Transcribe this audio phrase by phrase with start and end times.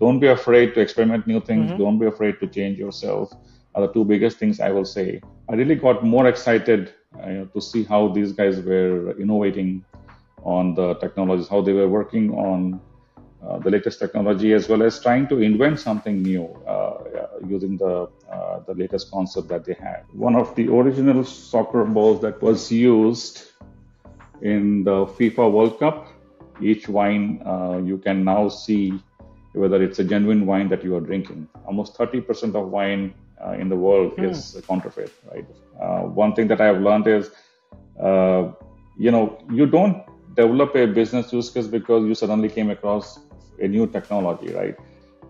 [0.00, 1.68] don't be afraid to experiment new things.
[1.68, 1.82] Mm-hmm.
[1.82, 3.32] Don't be afraid to change yourself.
[3.74, 5.20] Are the two biggest things I will say.
[5.48, 9.84] I really got more excited uh, to see how these guys were innovating
[10.42, 12.80] on the technologies, how they were working on
[13.46, 18.08] uh, the latest technology, as well as trying to invent something new uh, using the
[18.30, 20.04] uh, the latest concept that they had.
[20.12, 23.42] One of the original soccer balls that was used
[24.42, 26.08] in the FIFA World Cup.
[26.60, 29.00] Each wine uh, you can now see
[29.52, 31.48] whether it's a genuine wine that you are drinking.
[31.66, 33.14] Almost 30% of wine
[33.44, 34.30] uh, in the world mm.
[34.30, 35.46] is counterfeit, right?
[35.80, 37.30] Uh, one thing that I have learned is,
[38.02, 38.52] uh,
[38.96, 43.18] you know, you don't develop a business use case because you suddenly came across
[43.58, 44.76] a new technology, right?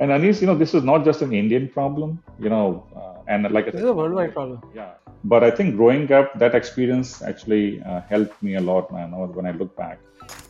[0.01, 3.51] And Anish, you know, this is not just an Indian problem, you know, uh, and
[3.51, 4.63] like this is a worldwide problem.
[4.75, 4.93] Yeah,
[5.25, 9.13] but I think growing up, that experience actually uh, helped me a lot, man.
[9.13, 9.99] When I look back.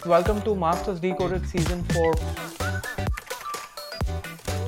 [0.07, 2.15] Welcome to Masters Decoded Season Four.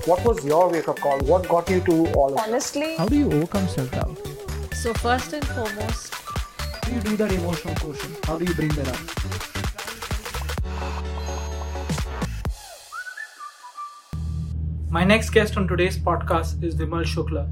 [0.05, 1.21] What was your wake up call?
[1.21, 4.19] What got you to all of Honestly, how do you overcome self doubt?
[4.75, 8.25] So, first and foremost, how do you do that emotional quotient?
[8.25, 8.99] How do you bring that up?
[14.91, 17.49] My next guest on today's podcast is Vimal Shukla.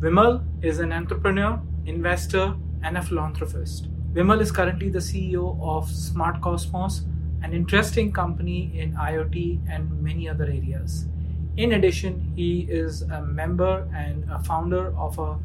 [0.00, 3.90] Vimal is an entrepreneur, investor, and a philanthropist.
[4.14, 7.02] Vimal is currently the CEO of Smart Cosmos,
[7.42, 11.08] an interesting company in IoT and many other areas.
[11.56, 15.38] In addition, he is a member and a founder of a,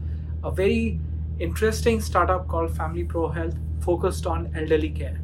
[0.43, 0.99] a very
[1.39, 5.21] interesting startup called Family Pro Health focused on elderly care.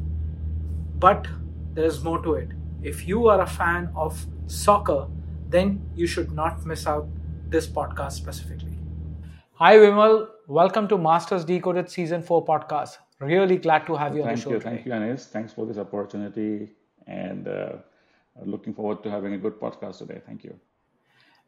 [1.00, 1.26] But
[1.74, 2.50] there is more to it.
[2.84, 5.08] If you are a fan of soccer,
[5.48, 7.08] then you should not miss out
[7.48, 8.78] this podcast specifically.
[9.54, 10.28] Hi, Vimal.
[10.46, 12.98] Welcome to Masters Decoded Season 4 podcast.
[13.18, 14.50] Really glad to have you thank on the show.
[14.50, 14.70] You, today.
[14.70, 15.26] Thank you, Anis.
[15.26, 16.68] Thanks for this opportunity
[17.08, 17.72] and uh,
[18.44, 20.20] looking forward to having a good podcast today.
[20.24, 20.56] Thank you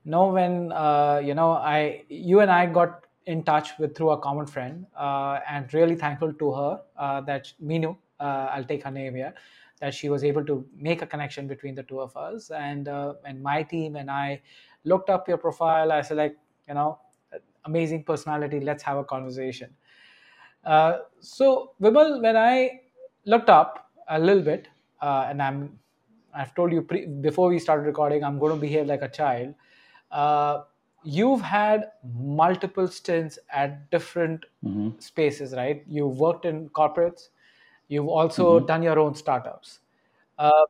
[0.04, 4.18] know when uh, you know I you and I got in touch with through a
[4.18, 8.90] common friend uh, and really thankful to her uh, that Minu uh, I'll take her
[8.90, 9.34] name here
[9.80, 12.50] that she was able to make a connection between the two of us.
[12.50, 14.40] And uh, and my team and I
[14.84, 15.92] looked up your profile.
[15.92, 16.36] I said like
[16.66, 16.98] you know
[17.64, 19.70] amazing personality let's have a conversation.
[20.64, 22.80] Uh, so Vimal when I
[23.24, 24.68] looked up a little bit
[25.02, 25.78] and I'm
[26.34, 29.54] I've told you pre- before we started recording I'm going to behave like a child
[30.10, 30.62] uh,
[31.04, 34.90] you've had multiple stints at different mm-hmm.
[34.98, 35.82] spaces, right?
[35.86, 37.28] You've worked in corporates,
[37.88, 38.66] you've also mm-hmm.
[38.66, 39.80] done your own startups.
[40.38, 40.66] Uh,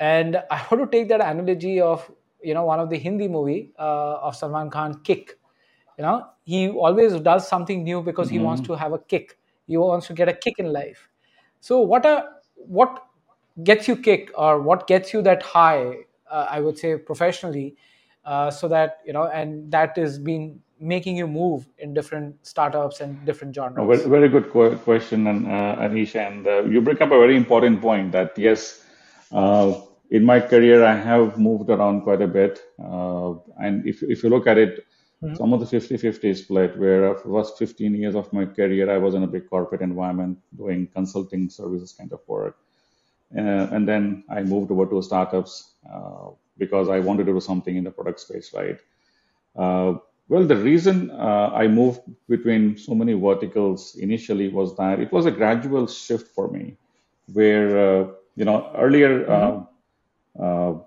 [0.00, 2.10] and I want to take that analogy of
[2.42, 5.38] you know one of the Hindi movie uh, of Salman Khan, Kick.
[5.98, 8.38] You know, he always does something new because mm-hmm.
[8.38, 8.72] he wants mm-hmm.
[8.72, 9.38] to have a kick.
[9.66, 11.08] He wants to get a kick in life.
[11.60, 13.06] So, what a what
[13.62, 15.98] gets you kick, or what gets you that high?
[16.30, 17.76] Uh, I would say professionally
[18.24, 23.00] uh, so that you know and that has been making you move in different startups
[23.00, 24.50] and different genres very, very good
[24.82, 28.84] question and uh, anish and uh, you bring up a very important point that yes
[29.32, 29.80] uh,
[30.10, 34.28] in my career i have moved around quite a bit uh, and if, if you
[34.28, 34.84] look at it
[35.22, 35.34] mm-hmm.
[35.34, 38.98] some of the 50-50 split where for the first 15 years of my career i
[38.98, 42.56] was in a big corporate environment doing consulting services kind of work
[43.36, 45.74] uh, and then i moved over to startups
[46.58, 48.78] because I wanted to do something in the product space, right?
[49.56, 49.98] Uh,
[50.28, 55.26] well, the reason uh, I moved between so many verticals initially was that it was
[55.26, 56.76] a gradual shift for me,
[57.32, 59.26] where uh, you know earlier.
[59.26, 60.42] Mm-hmm.
[60.42, 60.78] Uh,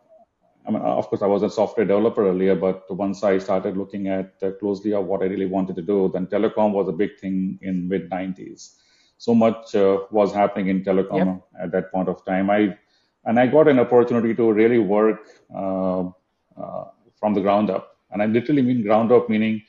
[0.68, 4.08] I mean, of course, I was a software developer earlier, but once I started looking
[4.08, 7.20] at uh, closely at what I really wanted to do, then telecom was a big
[7.20, 8.78] thing in mid 90s.
[9.20, 11.44] So much uh, was happening in telecom yep.
[11.62, 12.50] at that point of time.
[12.50, 12.76] I
[13.26, 15.20] and I got an opportunity to really work
[15.54, 16.02] uh,
[16.58, 16.86] uh,
[17.20, 17.98] from the ground up.
[18.12, 19.64] And I literally mean ground up, meaning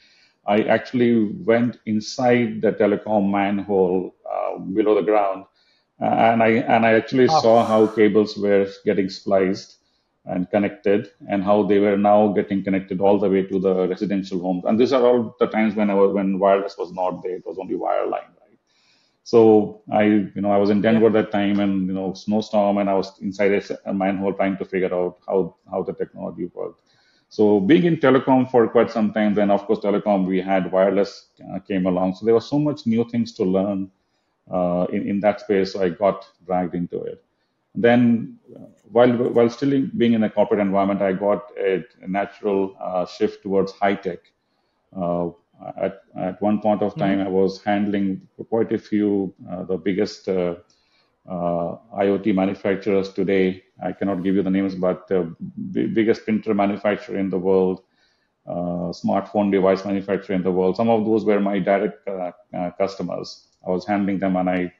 [0.46, 5.44] I actually went inside the telecom manhole uh, below the ground,
[5.98, 7.40] and I and I actually oh.
[7.40, 9.78] saw how cables were getting spliced
[10.26, 14.40] and connected, and how they were now getting connected all the way to the residential
[14.40, 14.64] homes.
[14.66, 17.46] And these are all the times when I was when wireless was not there; it
[17.46, 18.35] was only wireline.
[19.26, 21.22] So I, you know, I was in Denver yeah.
[21.22, 24.94] that time, and you know, snowstorm, and I was inside a manhole trying to figure
[24.94, 26.82] out how how the technology worked.
[27.28, 31.30] So being in telecom for quite some time, then of course telecom we had wireless
[31.50, 32.14] uh, came along.
[32.14, 33.90] So there was so much new things to learn
[34.48, 35.72] uh, in in that space.
[35.72, 37.24] So I got dragged into it.
[37.74, 42.76] Then uh, while while still being in a corporate environment, I got a, a natural
[42.80, 44.20] uh, shift towards high tech.
[45.64, 47.28] Uh, at, at one point of time, mm-hmm.
[47.28, 50.56] I was handling quite a few uh, the biggest uh,
[51.28, 53.64] uh, IoT manufacturers today.
[53.82, 55.34] I cannot give you the names, but the
[55.72, 57.82] biggest printer manufacturer in the world,
[58.46, 60.76] uh, smartphone device manufacturer in the world.
[60.76, 63.48] Some of those were my direct uh, uh customers.
[63.66, 64.72] I was handling them and I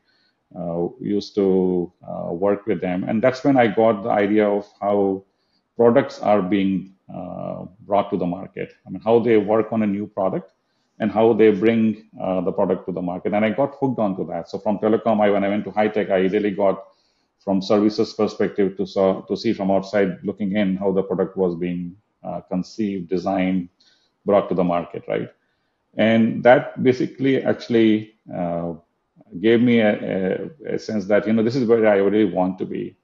[0.55, 3.05] uh, used to uh, work with them.
[3.05, 5.25] And that's when I got the idea of how
[5.76, 6.93] products are being
[7.87, 8.73] brought to the market.
[8.87, 10.52] I mean, how they work on a new product
[10.98, 13.34] and how they bring uh, the product to the market.
[13.34, 14.48] And I got hooked onto that.
[14.48, 16.84] So from telecom, I when I went to high tech, I really got
[17.44, 21.54] from services perspective to saw, to see from outside looking in how the product was
[21.54, 23.69] being uh, conceived, designed,
[24.25, 25.31] brought to the market, right?
[25.96, 28.75] And that basically actually uh,
[29.40, 32.58] gave me a, a, a, sense that you know this is where I really want
[32.58, 32.96] to be.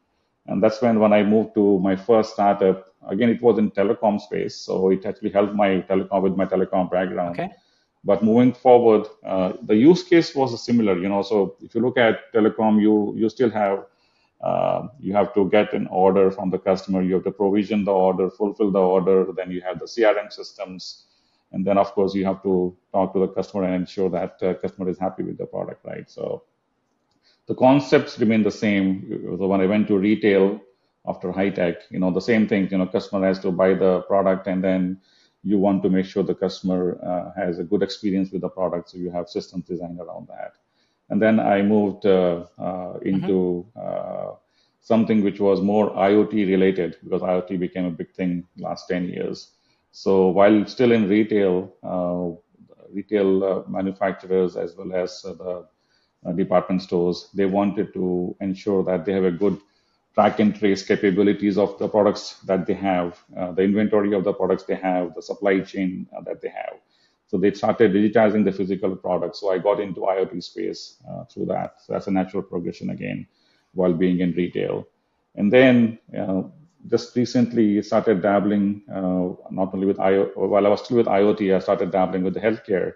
[0.47, 2.87] And that's when when I moved to my first startup.
[3.09, 6.91] Again, it was in telecom space, so it actually helped my telecom with my telecom
[6.91, 7.39] background.
[7.39, 7.51] Okay
[8.05, 10.99] but moving forward, uh, the use case was similar.
[10.99, 13.87] You know, so if you look at telecom, you you still have
[14.41, 17.03] uh, you have to get an order from the customer.
[17.03, 19.27] You have to provision the order, fulfill the order.
[19.37, 21.07] Then you have the CRM systems,
[21.53, 24.55] and then of course you have to talk to the customer and ensure that uh,
[24.55, 26.11] customer is happy with the product, right?
[26.11, 26.43] So
[27.47, 29.37] the concepts remain the same.
[29.39, 30.61] So when I went to retail
[31.07, 32.69] after high tech, you know, the same thing.
[32.71, 35.01] You know, customer has to buy the product and then
[35.45, 38.91] you want to make sure the customer uh, has a good experience with the product,
[38.91, 40.55] so you have systems designed around that.
[41.11, 44.35] And then I moved uh, uh, into mm-hmm.
[44.81, 49.51] something which was more IoT related because IoT became a big thing last 10 years.
[49.91, 51.75] So while still in retail,
[52.91, 55.67] retail manufacturers as well as the
[56.35, 59.59] department stores, they wanted to ensure that they have a good
[60.15, 64.33] track and trace capabilities of the products that they have, uh, the inventory of the
[64.33, 66.75] products they have, the supply chain uh, that they have.
[67.27, 69.41] So they started digitizing the physical products.
[69.41, 71.77] So I got into IoT space uh, through that.
[71.81, 73.27] So that's a natural progression again,
[73.73, 74.87] while being in retail.
[75.35, 75.99] And then
[76.89, 81.55] just recently started dabbling uh, not only with IoT, while I was still with IoT,
[81.55, 82.95] I started dabbling with the healthcare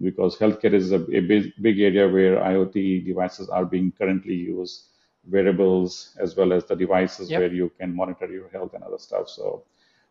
[0.00, 4.84] because healthcare is a, a big, big area where IoT devices are being currently used
[5.30, 7.40] wearables as well as the devices yep.
[7.40, 9.28] where you can monitor your health and other stuff.
[9.28, 9.64] So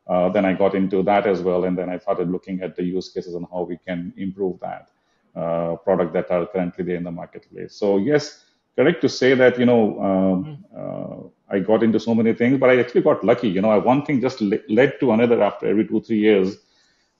[0.07, 2.83] uh, then I got into that as well, and then I started looking at the
[2.83, 4.89] use cases and how we can improve that
[5.35, 7.75] uh, product that are currently there in the marketplace.
[7.75, 8.45] So yes,
[8.75, 10.57] correct to say that you know um, mm.
[10.77, 13.49] uh, I got into so many things, but I actually got lucky.
[13.49, 16.57] You know, one thing just le- led to another after every two three years,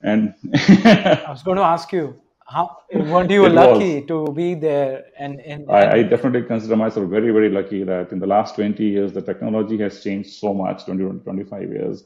[0.02, 4.08] and I was going to ask you how weren't you lucky was.
[4.08, 8.20] to be there and, and, I, I, definitely consider myself very very lucky that in
[8.20, 12.04] the last 20 years the technology has changed so much 20 25 years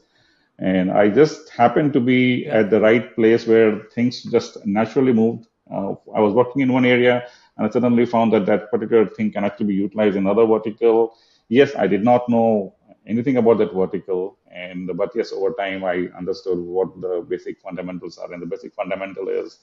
[0.58, 2.60] and i just happened to be yeah.
[2.60, 6.86] at the right place where things just naturally moved uh, i was working in one
[6.86, 7.26] area
[7.56, 11.18] and i suddenly found that that particular thing can actually be utilized in another vertical
[11.48, 12.74] yes i did not know
[13.06, 18.16] anything about that vertical and but yes over time i understood what the basic fundamentals
[18.16, 19.58] are and the basic fundamental is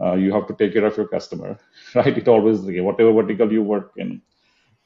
[0.00, 1.58] uh, you have to take care of your customer,
[1.94, 2.16] right?
[2.16, 4.22] It always whatever vertical you work in,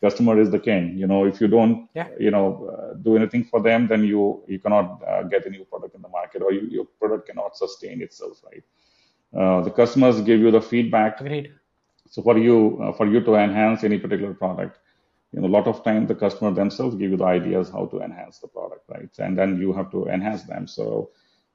[0.01, 0.97] customer is the king.
[0.97, 2.09] You know, if you don't, yeah.
[2.19, 5.65] you know, uh, do anything for them, then you you cannot uh, get a new
[5.65, 8.65] product in the market, or you, your product cannot sustain itself, right?
[9.37, 11.21] Uh, the customers give you the feedback.
[11.21, 11.53] Agreed.
[12.11, 14.79] So for you uh, for you to enhance any particular product,
[15.33, 18.01] you know, a lot of time the customer themselves give you the ideas how to
[18.01, 19.11] enhance the product, right?
[19.19, 20.67] And then you have to enhance them.
[20.67, 21.11] So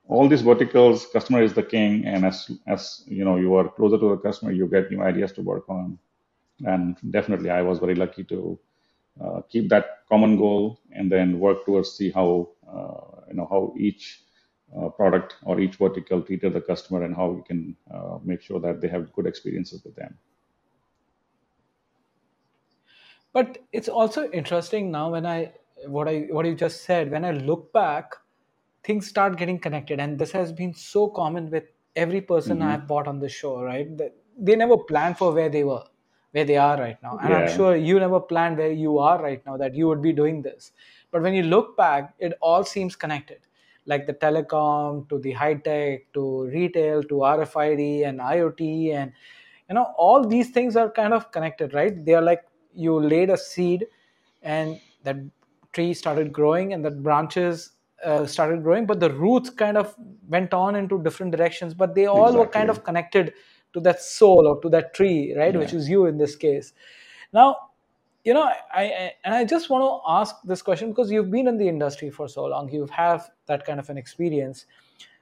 [0.08, 3.98] all these verticals, customer is the king, and as as you know, you are closer
[3.98, 5.98] to the customer, you get new ideas to work on.
[6.66, 8.60] And definitely, I was very lucky to
[9.20, 13.74] uh, keep that common goal and then work towards see how uh, you know how
[13.78, 14.24] each
[14.78, 18.60] uh, product or each vertical treated the customer and how we can uh, make sure
[18.60, 20.18] that they have good experiences with them.
[23.34, 25.54] But it's also interesting now when I
[25.88, 28.16] what I what you just said when I look back
[28.84, 32.70] things start getting connected and this has been so common with every person mm-hmm.
[32.70, 33.98] i've bought on the show right?
[33.98, 35.84] That they never planned for where they were
[36.32, 37.18] where they are right now.
[37.18, 37.38] And yeah.
[37.38, 40.42] i'm sure you never planned where you are right now that you would be doing
[40.42, 40.72] this.
[41.12, 43.40] But when you look back it all seems connected.
[43.86, 49.12] Like the telecom to the high tech to retail to rfid and iot and
[49.68, 52.06] you know all these things are kind of connected right?
[52.06, 53.86] They are like you laid a seed
[54.42, 55.18] and that
[55.74, 57.72] tree started growing and the branches
[58.04, 59.96] uh, started growing but the roots kind of
[60.28, 62.40] went on into different directions but they all exactly.
[62.40, 63.34] were kind of connected
[63.74, 65.60] to that soul or to that tree right yeah.
[65.60, 66.74] which is you in this case
[67.34, 67.56] now
[68.24, 71.48] you know I, I, and i just want to ask this question because you've been
[71.48, 74.66] in the industry for so long you have that kind of an experience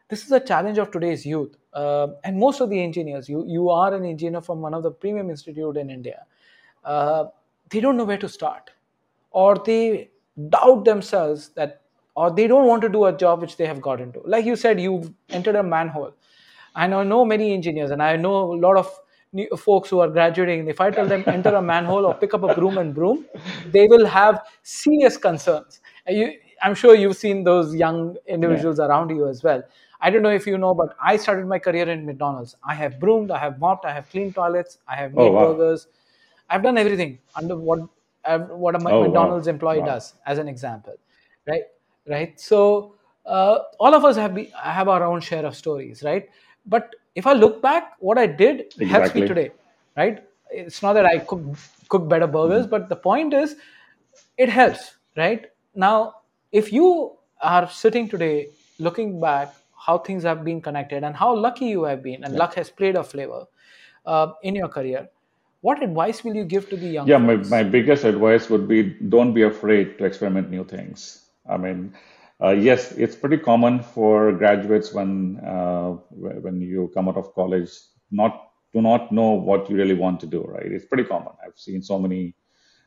[0.10, 3.70] this is a challenge of today's youth uh, and most of the engineers you you
[3.70, 6.26] are an engineer from one of the premium institute in india
[6.84, 7.26] uh,
[7.70, 8.72] they don't know where to start
[9.32, 10.10] or they
[10.50, 11.82] doubt themselves that
[12.20, 14.56] or they don't want to do a job which they have got into like you
[14.64, 16.14] said you've entered a manhole
[16.76, 18.90] And i know, many engineers and i know a lot of
[19.40, 22.46] new folks who are graduating if i tell them enter a manhole or pick up
[22.52, 23.26] a broom and broom
[23.76, 25.82] they will have serious concerns
[26.20, 26.32] you,
[26.64, 28.02] i'm sure you've seen those young
[28.38, 28.88] individuals yeah.
[28.88, 29.64] around you as well
[30.02, 33.00] i don't know if you know but i started my career in mcdonald's i have
[33.06, 35.46] broomed i have mopped i have cleaned toilets i have oh, made oh, wow.
[35.48, 35.88] burgers
[36.50, 37.88] i've done everything under what
[38.26, 39.54] what a oh, McDonald's wow.
[39.54, 39.86] employee wow.
[39.86, 40.96] does, as an example,
[41.48, 41.64] right?
[42.10, 42.40] Right.
[42.40, 46.28] So uh, all of us have be, have our own share of stories, right?
[46.66, 48.88] But if I look back, what I did exactly.
[48.88, 49.52] helps me today,
[49.96, 50.24] right?
[50.50, 51.42] It's not that I cook
[51.88, 52.72] cook better burgers, mm-hmm.
[52.72, 53.56] but the point is,
[54.38, 55.46] it helps, right?
[55.76, 56.16] Now,
[56.52, 58.48] if you are sitting today
[58.80, 62.40] looking back how things have been connected and how lucky you have been, and yeah.
[62.40, 63.46] luck has played a flavor
[64.06, 65.08] uh, in your career
[65.62, 68.84] what advice will you give to the young yeah my, my biggest advice would be
[69.10, 71.94] don't be afraid to experiment new things i mean
[72.44, 75.90] uh, yes it's pretty common for graduates when uh,
[76.46, 77.72] when you come out of college
[78.12, 80.72] not to not know what you really want to do right?
[80.72, 81.34] It's pretty common.
[81.46, 82.36] I've seen so many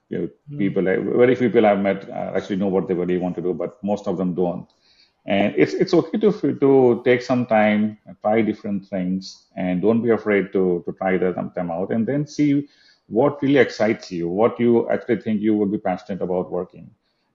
[0.09, 0.59] you know, mm.
[0.59, 3.55] people very few people i've met uh, actually know what they really want to do
[3.55, 4.69] but most of them don't.
[5.25, 10.11] And it's it's okay to to take some time try different things and don't be
[10.11, 12.69] afraid to to try them, them out and then see
[13.07, 16.91] what really excites you what you actually think you would be passionate about working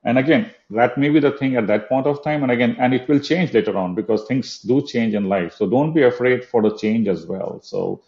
[0.08, 2.94] and again that may be the thing at that point of time and again and
[2.94, 5.54] it will change later on because things do change in life.
[5.54, 7.60] So don't be afraid for the change as well.
[7.62, 8.04] So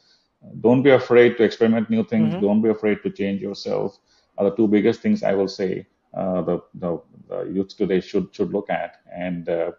[0.62, 2.29] don't be afraid to experiment new things.
[2.34, 2.46] Mm-hmm.
[2.46, 4.00] don't be afraid to change yourself
[4.38, 8.34] are the two biggest things i will say uh, the, the, the, youth today should
[8.34, 8.98] should look at.
[9.13, 9.72] And uh,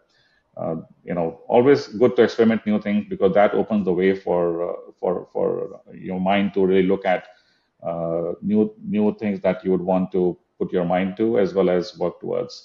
[0.57, 4.79] uh, you know always good to experiment new things because that opens the way for
[5.01, 7.29] for for your mind to really look at
[8.43, 11.97] new new things that you would want to put your mind to as well as
[11.99, 12.59] work towards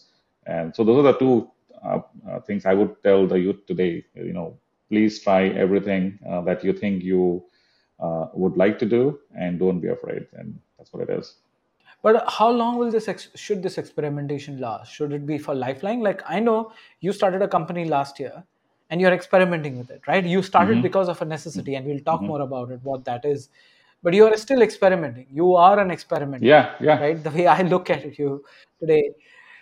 [0.45, 1.49] and so those are the two
[1.85, 1.99] uh,
[2.29, 4.03] uh, things I would tell the youth today.
[4.15, 4.57] You know,
[4.89, 7.43] please try everything uh, that you think you
[8.33, 10.27] would like to do, and don't be afraid.
[10.33, 11.35] And that's what it is.
[12.01, 14.93] But how long will this ex- should this experimentation last?
[14.93, 16.01] Should it be for lifeline?
[16.01, 18.43] Like I know you started a company last year
[18.89, 20.23] and you're experimenting with it, right?
[20.23, 20.81] You started mm-hmm.
[20.83, 22.27] because of a necessity, and we'll talk mm-hmm.
[22.27, 23.49] more about it, what that is.
[24.05, 25.25] But you are still experimenting.
[25.31, 26.45] You are an experimenter.
[26.45, 26.99] Yeah, yeah.
[26.99, 27.23] Right?
[27.23, 28.43] The way I look at it, you
[28.79, 29.03] today.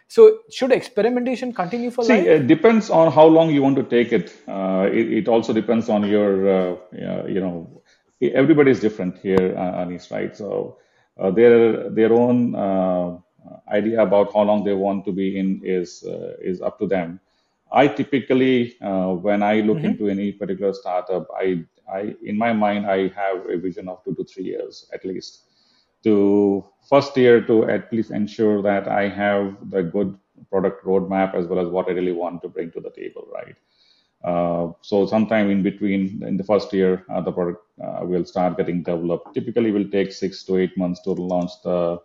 [0.10, 2.28] So should experimentation continue for See, life?
[2.28, 4.36] it depends on how long you want to take it.
[4.46, 6.76] Uh, it, it, also depends on your, uh,
[7.26, 7.82] you know,
[8.22, 10.36] everybody is different here, uh, Anis, right?
[10.36, 10.78] So
[11.18, 13.18] uh, their their own uh,
[13.72, 17.22] idea about how long they want to be in is uh, is up to them.
[17.74, 19.86] I typically, when I look mm-hmm.
[19.86, 24.16] into any particular startup, I, I in my mind I have a vision of two
[24.16, 25.46] to three years at least.
[26.04, 30.18] To first year to at least ensure that I have the good
[30.52, 33.56] product roadmap as well as what I really want to bring to the table, right?
[34.24, 38.58] Uh, so sometime in between, in the first year, uh, the product uh, will start
[38.58, 39.34] getting developed.
[39.34, 42.00] Typically, will take six to eight months to launch the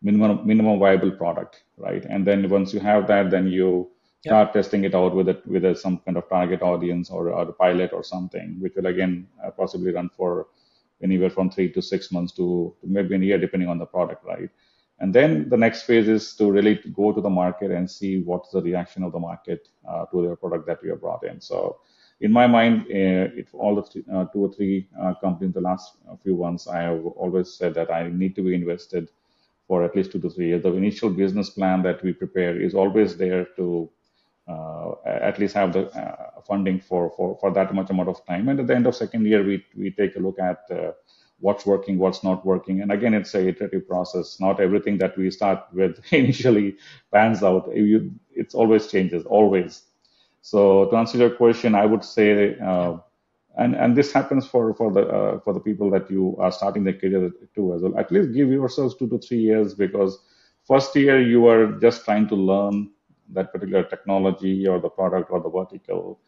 [0.00, 2.04] minimum minimum viable product, right?
[2.08, 5.64] And then once you have that, then you start testing it out with it with
[5.64, 9.26] a, some kind of target audience or, or a pilot or something, which will again
[9.44, 10.48] uh, possibly run for
[11.02, 14.50] anywhere from three to six months to, maybe a year, depending on the product, right?
[15.00, 18.50] And then the next phase is to really go to the market and see what's
[18.50, 21.40] the reaction of the market uh, to the product that we have brought in.
[21.40, 21.78] So,
[22.20, 26.36] in my mind, uh, all the uh, two or three uh, companies the last few
[26.36, 29.08] months, I have always said that I need to be invested
[29.68, 30.64] for at least two to three years.
[30.64, 33.88] The initial business plan that we prepare is always there to
[34.48, 38.48] uh, at least have the uh, funding for, for, for that much amount of time.
[38.48, 40.60] And at the end of second year, we, we take a look at
[41.40, 42.80] what's working, what's not working.
[42.80, 44.40] And again, it's a iterative process.
[44.40, 46.76] Not everything that we start with initially
[47.12, 47.70] pans out.
[47.74, 49.82] You, it's always changes, always.
[50.40, 52.96] So to answer your question, I would say, uh,
[53.56, 56.84] and and this happens for for the uh, for the people that you are starting
[56.84, 57.98] their career too as well.
[57.98, 60.18] At least give yourselves two to three years because
[60.64, 62.90] first year you are just trying to learn
[63.32, 66.20] that particular technology or the product or the vertical.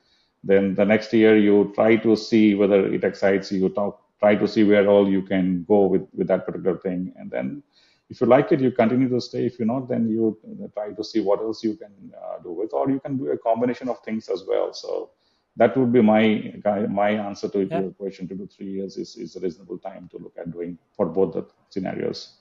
[0.42, 3.69] Then the next year you try to see whether it excites you.
[3.69, 7.12] Talk try to see where all you can go with, with that particular thing.
[7.16, 7.62] And then
[8.11, 9.47] if you like it, you continue to stay.
[9.47, 10.38] If you're not, then you
[10.75, 13.38] try to see what else you can uh, do with, or you can do a
[13.38, 14.73] combination of things as well.
[14.75, 15.11] So
[15.57, 16.54] that would be my
[16.88, 17.80] my answer to yeah.
[17.80, 18.28] your question.
[18.28, 21.35] Two to three years is, is a reasonable time to look at doing for both
[21.35, 22.35] the scenarios.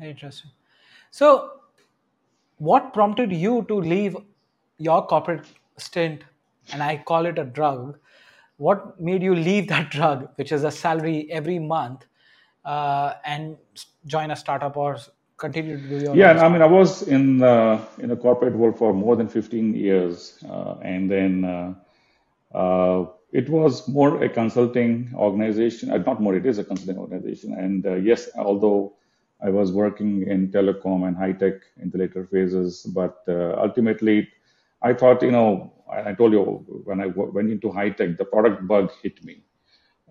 [0.00, 0.50] Interesting.
[1.10, 1.60] So,
[2.58, 4.16] what prompted you to leave
[4.78, 5.46] your corporate
[5.76, 6.24] stint,
[6.72, 7.98] and I call it a drug,
[8.56, 12.06] what made you leave that drug, which is a salary every month,
[12.64, 13.56] uh, and
[14.06, 14.98] join a startup or
[15.36, 18.78] continue to do your Yeah, I mean, I was in uh, in the corporate world
[18.78, 21.74] for more than 15 years, uh, and then uh,
[22.56, 25.90] uh, it was more a consulting organization.
[25.90, 27.52] Uh, not more, it is a consulting organization.
[27.52, 28.94] And uh, yes, although
[29.44, 34.28] I was working in telecom and high tech in the later phases, but uh, ultimately,
[34.82, 36.42] I thought, you know, I, told you
[36.84, 39.42] when I w- went into high tech, the product bug hit me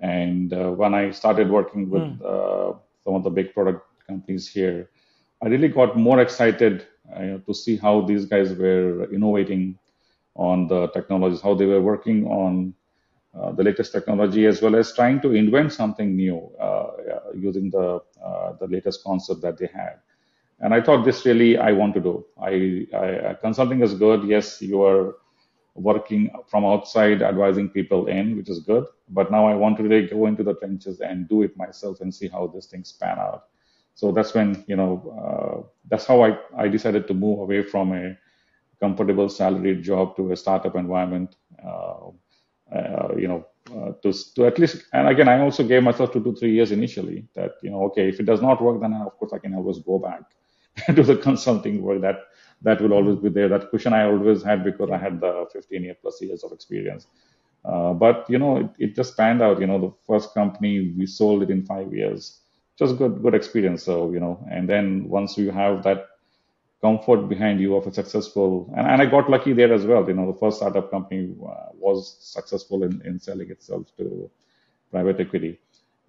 [0.02, 2.24] and uh, when I started working with Hmm.
[2.24, 2.74] uh,
[3.04, 4.90] some of the big product companies here,
[5.44, 6.86] I really got more excited
[7.16, 9.78] uh, to see how these guys were innovating
[10.36, 12.74] on the technologies, how they were working on
[13.38, 16.88] uh, the latest technology, as well as trying to invent something new uh,
[17.36, 18.00] using the
[18.60, 20.00] the latest concept that they had.
[20.60, 22.26] And I thought this really I want to do.
[22.42, 24.24] I, I consulting is good.
[24.28, 25.16] Yes, you are
[25.76, 28.86] working from outside, advising people in, which is good.
[29.10, 32.14] But now I want to really go into the trenches and do it myself and
[32.14, 33.46] see how this thing span out.
[33.96, 37.94] So that's when you know uh, that's how I, I decided to move away from
[37.94, 38.18] a
[38.80, 41.36] comfortable salaried job to a startup environment.
[41.64, 42.10] Uh,
[42.76, 43.46] uh, you know,
[43.78, 46.72] uh, to to at least and again I also gave myself two to three years
[46.72, 49.56] initially that you know okay if it does not work then of course I can
[49.56, 50.24] always go back
[50.96, 52.18] to the consulting work that
[52.64, 55.84] that will always be there that cushion I always had because I had the 15
[55.84, 57.08] year plus years of experience
[57.66, 59.60] uh, but you know, it, it just panned out.
[59.62, 62.40] You know, the first company we sold it in five years.
[62.78, 63.84] Just good, good experience.
[63.84, 66.08] So you know, and then once you have that
[66.84, 70.04] comfort behind you of a successful, and, and I got lucky there as well.
[70.10, 71.22] You know, the first startup company
[71.52, 74.30] uh, was successful in, in selling itself to
[74.92, 75.54] private equity.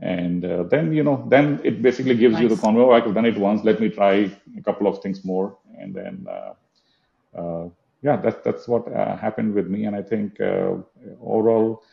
[0.00, 2.64] And uh, then, you know, then it basically gives you the Nice.
[2.64, 2.84] convo.
[2.94, 3.60] I've done it once.
[3.70, 4.14] Let me try
[4.60, 6.52] a couple of things more, and then uh,
[7.40, 7.68] uh,
[8.02, 10.74] yeah, that's that's what uh, happened with me, and I think uh,
[11.34, 11.84] overall,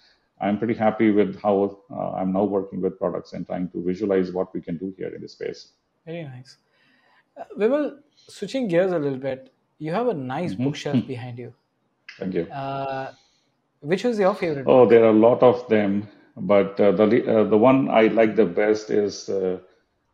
[0.41, 1.55] I'm pretty happy with how
[1.95, 5.11] uh, I'm now working with products and trying to visualize what we can do here
[5.15, 5.61] in this space.
[6.05, 6.57] Very nice.
[7.37, 11.53] Uh, Vimal, switching gears a little bit, you have a nice bookshelf behind you.
[12.17, 12.47] Thank you.
[12.53, 13.11] Uh,
[13.81, 14.87] which was your favorite Oh, book?
[14.87, 16.07] there are a lot of them,
[16.37, 19.59] but uh, the uh, the one I like the best is uh,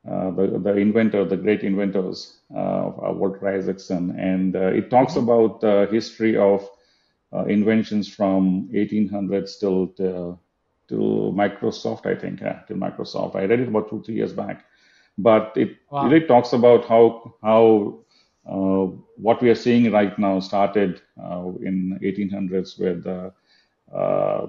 [0.09, 5.61] uh, the the inventor, the great inventors, Walter Isaacson, and uh, it talks hmm about
[5.61, 6.67] the history of
[7.33, 10.39] uh, inventions from 1800s till to,
[10.89, 10.95] to
[11.35, 13.35] Microsoft, I think, yeah, till Microsoft.
[13.35, 14.65] I read it about two three years back,
[15.17, 15.99] but it Wow.
[15.99, 17.99] really talks about how how
[18.49, 18.85] uh,
[19.27, 23.31] what we are seeing right now started uh, in 1800s with the
[23.93, 24.47] uh,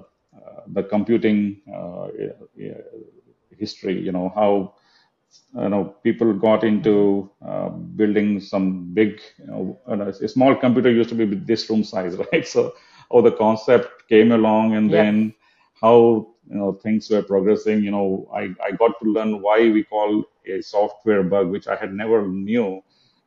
[0.73, 2.07] the computing uh,
[3.57, 3.99] history.
[3.99, 4.73] You know how
[5.61, 11.09] you know people got into uh, building some big you know a, small computer used
[11.09, 12.73] to be this room size right so
[13.11, 14.93] how the concept came along and Yep.
[14.93, 15.33] then
[15.81, 19.83] how you know things were progressing you know i, I got to learn why we
[19.83, 22.81] call a software bug which i had never knew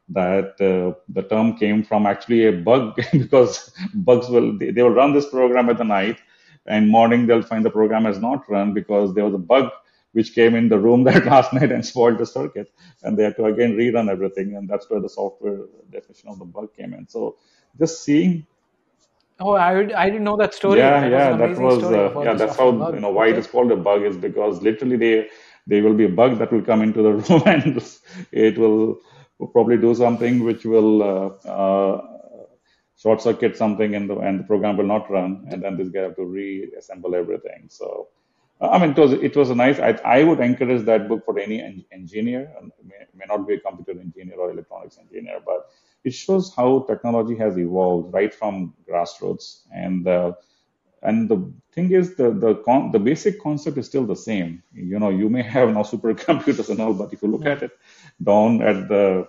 [0.09, 4.95] that uh, the term came from actually a bug because bugs will they, they will
[5.03, 6.19] run this program at the night
[6.67, 9.71] and morning they'll find the program has not run because there was a bug
[10.13, 13.37] which came in the room that last night and spoiled the circuit and they had
[13.37, 17.09] to again rerun everything and that's where the software definition of the bug came in
[17.09, 17.37] so
[17.79, 18.47] just seeing
[19.41, 20.79] Oh, I, would- I didn't know that story.
[20.79, 23.39] yeah, That was yeah, that was uh, yeah, that's how you know why it Okay.
[23.39, 25.29] is called a bug is because literally they
[25.67, 27.83] there will be a bug that will come into the room and
[28.33, 29.01] it will
[29.53, 32.03] probably do something which will uh, uh,
[32.97, 36.03] short circuit something and the and the program will not run and then this guy
[36.03, 37.67] have to reassemble everything.
[37.69, 38.09] So
[38.61, 41.39] I mean it was it was a nice I, I would encourage that book for
[41.39, 42.53] any en- engineer
[42.85, 45.71] may, may not be a computer engineer or electronics engineer but
[46.05, 50.33] it shows how technology has evolved right from grassroots and uh,
[51.03, 51.39] and the
[51.73, 54.63] thing is the the con- the basic concept is still the same.
[54.75, 57.63] You know you may have now supercomputers and all but if you look mm, at
[57.63, 57.73] it
[58.23, 59.27] down at the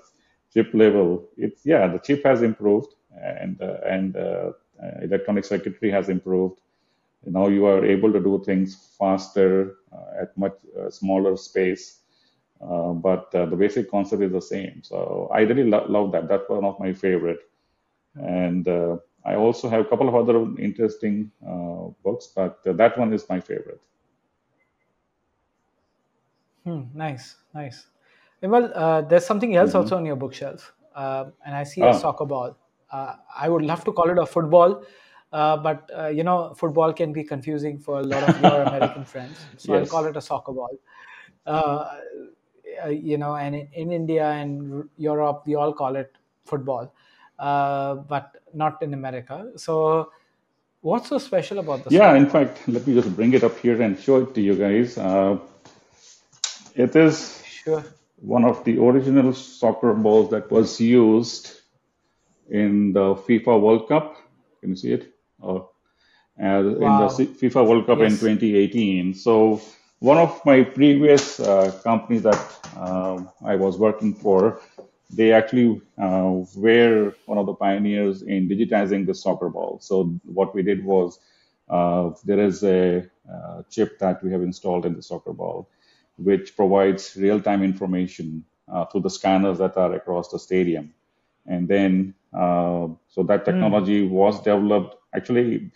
[0.54, 4.52] chip level it's yeah the chip has improved and uh, and uh,
[4.84, 6.60] uh, electronic circuitry has improved.
[7.26, 12.00] Now you are able to do things faster uh, at much uh, smaller space.
[12.62, 14.82] Uh, but uh, the basic concept is the same.
[14.84, 16.28] So i really lo- love that.
[16.30, 17.40] That's one of my favorite.
[18.16, 22.98] And uh, I also have a couple of other interesting uh, books, but uh, that
[22.98, 23.82] one is my favorite.
[26.64, 27.88] hmm, nice, nice.
[28.42, 31.94] Well, uh, there's something else hmm also on your bookshelf, uh, and I see a
[31.94, 32.58] soccer ball.
[32.92, 34.84] Uh, I would love to call it a football,
[35.32, 39.06] uh, but uh, you know, football can be confusing for a lot of your American
[39.06, 39.50] friends.
[39.56, 40.78] So I'll call it a soccer ball.
[41.46, 42.00] Uh,
[42.86, 46.94] uh, you know, and in, in India and Europe, we all call it football,
[47.39, 49.52] uh, but not in America.
[49.56, 50.12] So,
[50.82, 51.93] what's so special about this?
[51.93, 54.56] Yeah, in fact, let me just bring it up here and show it to you
[54.56, 54.98] guys.
[54.98, 55.38] Uh,
[56.76, 57.84] it is, Sure.
[58.17, 61.52] one of the original soccer balls that was used
[62.50, 64.17] in the FIFA World Cup.
[64.62, 65.13] Can you see it?
[65.41, 65.69] Oh,
[66.41, 67.10] uh, in the
[67.41, 69.13] FIFA World Cup in 2018.
[69.13, 69.62] So
[70.00, 72.41] one of my previous uh, companies that
[72.76, 74.60] um I was working for,
[75.10, 79.80] they actually uh, were one of the pioneers in digitizing the soccer ball.
[79.82, 81.20] So what we did was
[81.70, 85.70] uh, there is a uh, chip that we have installed in the soccer ball,
[86.18, 90.94] which provides real-time information uh, through the scanners that are across the stadium.
[91.46, 94.96] And then, uh, so that technology was developed.
[95.16, 95.72] Actually,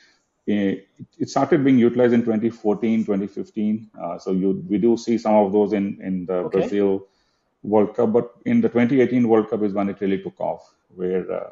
[0.48, 0.88] it,
[1.20, 3.90] it started being utilized in 2014, 2015.
[4.02, 6.60] Uh, so you, we do see some of those in in the Okay.
[6.60, 7.08] Brazil
[7.64, 11.26] World Cup, but in the 2018 World Cup is when it really took off, where
[11.32, 11.50] uh,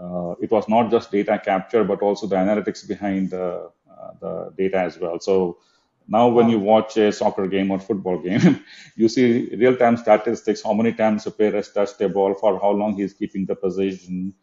[0.00, 4.52] uh, it was not just data capture, but also the analytics behind the, uh, the
[4.58, 5.18] data as well.
[5.20, 5.58] So
[6.08, 8.64] now when you watch a soccer game or football game,
[8.96, 12.70] you see real-time statistics, how many times a player has touched a ball, for how
[12.70, 14.34] long he's keeping the position,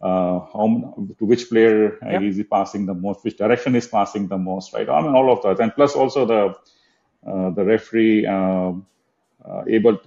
[0.00, 2.22] uh, how to which player uh, Yep.
[2.22, 4.88] is he passing the most, which direction is passing the most, right?
[4.88, 6.54] I mean, all of that, and plus also the
[7.26, 8.86] uh, the referee um,
[9.44, 9.98] uh, able.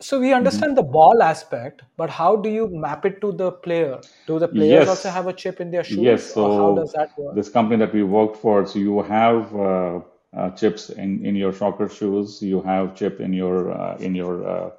[0.00, 3.98] So we understand the ball aspect, but how do you map it to the player?
[4.26, 6.36] Do the players also have a chip in their shoes yes.
[6.36, 7.34] or how does So that work?
[7.34, 10.00] this company that we worked for, so you have uh,
[10.36, 14.46] uh, chips in, in your soccer shoes, you have chip in your uh, in your
[14.46, 14.70] uh,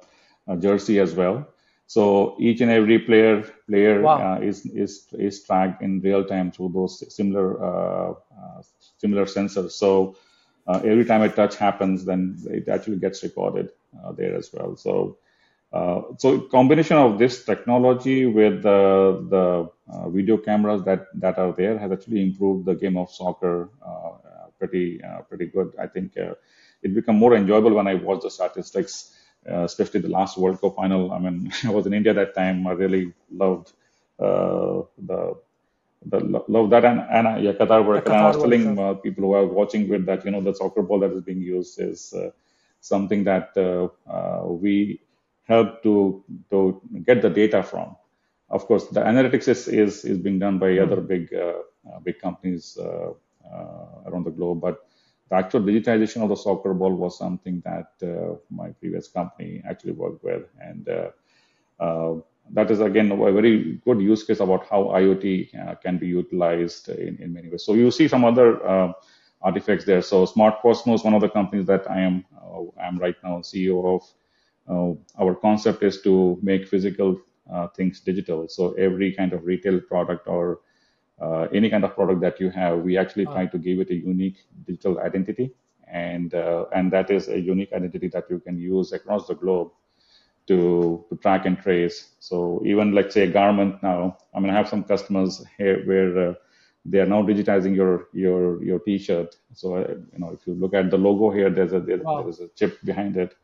[0.46, 1.46] uh, jersey as well.
[1.88, 4.20] So each and every player player Wow.
[4.20, 8.62] uh, is is is tracked in real time through those similar uh, uh,
[8.98, 9.72] similar sensors.
[9.72, 10.14] So
[10.68, 13.70] uh, every time a touch happens, then it actually gets recorded
[14.04, 14.76] uh, there as well.
[14.76, 15.18] So
[15.72, 21.52] uh, so combination of this technology with the the uh, video cameras that that are
[21.52, 24.12] there has actually improved the game of soccer uh,
[24.58, 25.72] pretty uh, pretty good.
[25.78, 29.14] I think it become more enjoyable when I watch the statistics,
[29.46, 31.12] especially the last World Cup final.
[31.12, 32.66] I mean, I was in India that time.
[32.66, 33.72] I really loved
[34.18, 35.34] the
[36.04, 38.14] the love that and, and yeah, Qatar World Cup.
[38.14, 40.82] And I was telling uh, people who are watching with that, you know, the soccer
[40.82, 42.30] ball that is being used is uh,
[42.80, 45.00] something that uh, uh, we
[45.44, 47.96] help to to get the data from.
[48.50, 52.18] Of course, the analytics is is, is being done by other big uh, uh, big
[52.20, 53.10] companies uh,
[53.52, 54.86] uh, around the globe, but
[55.30, 59.92] the actual digitization of the soccer ball was something that uh, my previous company actually
[59.92, 61.10] worked with, and uh,
[61.80, 62.14] uh,
[62.52, 66.88] that is again a very good use case about how IoT uh, can be utilized
[66.88, 67.64] in, in many ways.
[67.64, 68.92] So you see some other uh,
[69.42, 70.02] artifacts there.
[70.02, 73.96] So Smart Cosmos, one of the companies that I am uh, I'm right now CEO
[73.96, 74.02] of.
[74.68, 77.18] Uh, our concept is to make physical
[77.50, 78.48] uh, things digital.
[78.48, 80.60] So every kind of retail product or
[81.20, 83.94] uh, any kind of product that you have, we actually try to give it a
[83.94, 85.52] unique digital identity,
[85.90, 89.70] and uh, and that is a unique identity that you can use across the globe
[90.48, 92.14] to, to track and trace.
[92.20, 96.30] So even like say a garment now, I mean, I have some customers here where
[96.30, 96.34] uh,
[96.84, 99.36] they are now digitizing your your your T-shirt.
[99.54, 102.28] So uh, you know, if you look at the logo here, there's a there, there
[102.28, 102.28] Wow.
[102.28, 103.34] is a chip behind it.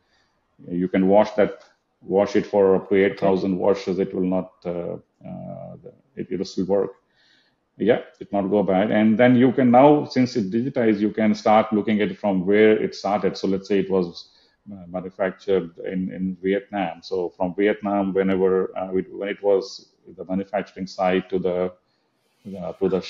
[0.69, 1.65] You can wash that
[2.03, 3.59] wash it for up to eight thousand Okay.
[3.59, 3.99] washes.
[3.99, 5.77] It will not uh, uh,
[6.17, 6.91] it, will still work.
[7.79, 8.91] Yeah, it not go bad.
[8.91, 12.47] And then you can now, since it digitized, you can start looking at it from
[12.47, 13.37] where it started.
[13.37, 14.31] So let's say it was
[14.67, 17.03] manufactured in, in Vietnam.
[17.03, 21.73] So from Vietnam, whenever uh, when it was the manufacturing site to the
[22.59, 23.01] uh, to the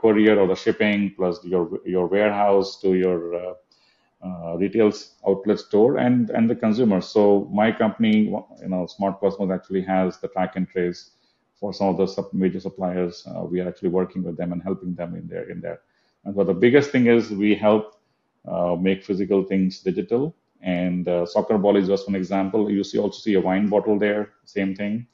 [0.00, 3.54] courier or the shipping, plus your your warehouse to your uh,
[4.24, 4.92] uh, retail
[5.28, 7.00] outlet store and and the consumer.
[7.00, 11.10] So my company, you know, Smart Cosmos actually has the track and trace
[11.54, 13.26] for some of the sub- major suppliers.
[13.26, 15.80] Uh, we are actually working with them and helping them in there in there.
[16.24, 17.96] And but the biggest thing is we help
[18.46, 20.34] uh, make physical things digital.
[20.62, 22.70] And uh, soccer ball is just one example.
[22.70, 25.06] You see also see a wine bottle there, same thing.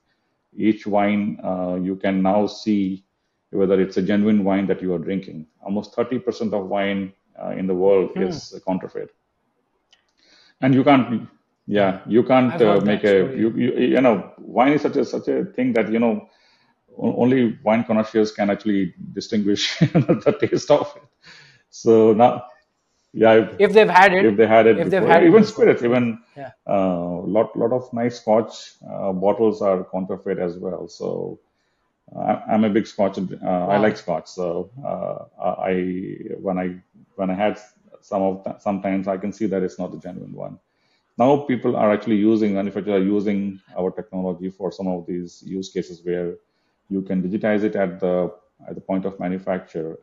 [0.56, 3.04] Each wine uh, you can now see
[3.50, 5.46] whether it's a genuine wine that you are drinking.
[5.64, 8.38] Almost 30% of wine uh, in the world Hmm.
[8.38, 9.10] is counterfeit
[10.60, 11.28] and you can't
[11.66, 15.28] yeah you can't uh, make a you, you you know wine is such a such
[15.28, 16.28] a thing that you know
[16.98, 21.02] only wine connoisseurs can actually distinguish the taste of it
[21.70, 22.42] so now
[23.12, 25.44] yeah if, If they've had it if they had it if they've had it even
[25.44, 26.50] spirits even Yeah.
[26.66, 31.38] uh, lot lot of nice scotch uh, bottles are counterfeit as well so
[32.14, 33.18] uh, I'm a big Scotch.
[33.18, 36.76] Uh, I like Scotch, so uh, I when I
[37.16, 37.58] when I had
[38.00, 40.58] some of th- sometimes I can see that it's not the genuine one.
[41.18, 45.68] Now people are actually using manufacturers are using our technology for some of these use
[45.70, 46.36] cases where
[46.88, 48.32] you can digitize it at the
[48.68, 49.98] at the point of manufacture,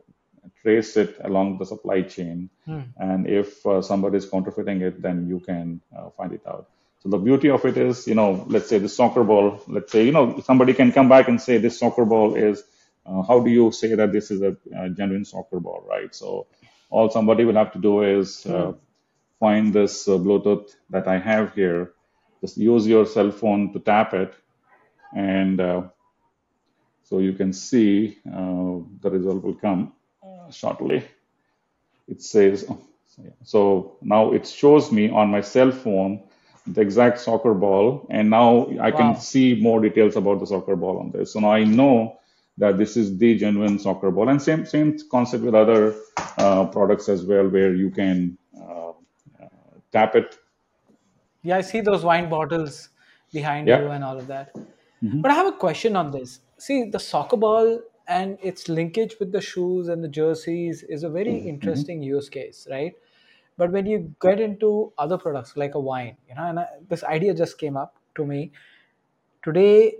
[0.62, 2.80] trace it along the supply chain, Hmm.
[2.98, 6.68] and if uh, somebody is counterfeiting it, then you can uh, find it out.
[7.00, 10.04] So the beauty of it is, you know, let's say the soccer ball, let's say,
[10.04, 12.62] you know, somebody can come back and say this soccer ball is,
[13.06, 16.14] uh, how do you say that this is a, a genuine soccer ball, right?
[16.14, 16.46] So
[16.90, 18.72] all somebody will have to do is uh,
[19.40, 21.92] find this uh, Bluetooth that I have here.
[22.40, 24.34] Just use your cell phone to tap it,
[25.14, 25.82] and uh,
[27.04, 29.92] so you can see uh, the result will come
[30.50, 31.04] shortly.
[32.08, 32.78] It says, oh,
[33.44, 36.22] so now it shows me on my cell phone
[36.66, 39.14] the exact soccer ball, and now I can Wow.
[39.16, 41.32] see more details about the soccer ball on this.
[41.32, 42.18] So now I know
[42.58, 45.94] that this is the genuine soccer ball, and same same concept with other
[46.38, 48.92] uh, products as well, where you can uh,
[49.92, 50.36] tap it.
[51.42, 52.88] Yeah, I see those wine bottles
[53.32, 53.78] behind Yeah.
[53.78, 54.52] you and all of that.
[55.02, 55.22] Mhm.
[55.22, 56.40] But I have a question on this.
[56.58, 61.08] See, the soccer ball and its linkage with the shoes and the jerseys is a
[61.08, 62.94] very interesting use case, right?
[63.56, 67.02] But when you get into other products like a wine, you know, and I, this
[67.04, 68.52] idea just came up to me
[69.42, 69.98] today.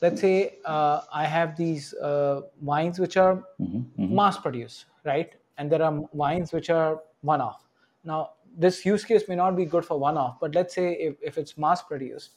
[0.00, 4.08] Let's say uh, I have these uh, wines which are Mhm, mhm.
[4.08, 5.34] mass produced, right?
[5.58, 7.68] And there are wines which are one off.
[8.04, 11.16] Now, this use case may not be good for one off, but let's say if,
[11.22, 12.32] if it's mass produced,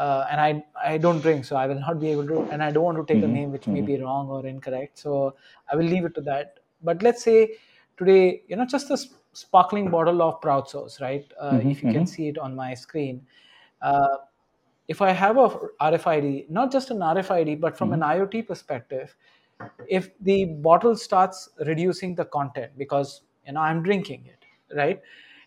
[0.00, 2.70] uh, and I, I don't drink, so I will not be able to, and I
[2.72, 3.90] don't want to take a Mhm, name which may mhm.
[3.90, 5.36] be wrong or incorrect, so
[5.70, 6.60] I will leave it to that.
[6.82, 7.56] But let's say
[7.98, 8.98] today, you know, just a
[9.32, 11.30] sparkling bottle of Proud Sauce, right?
[11.40, 12.14] Uh, Mhm, if you can mhm.
[12.14, 13.26] see it on my screen,
[13.82, 14.16] uh,
[14.88, 15.48] if I have a
[15.80, 19.16] RFID, not just an RFID, but from an IoT perspective,
[19.88, 24.44] if the bottle starts reducing the content because you know I'm drinking it,
[24.76, 25.00] right?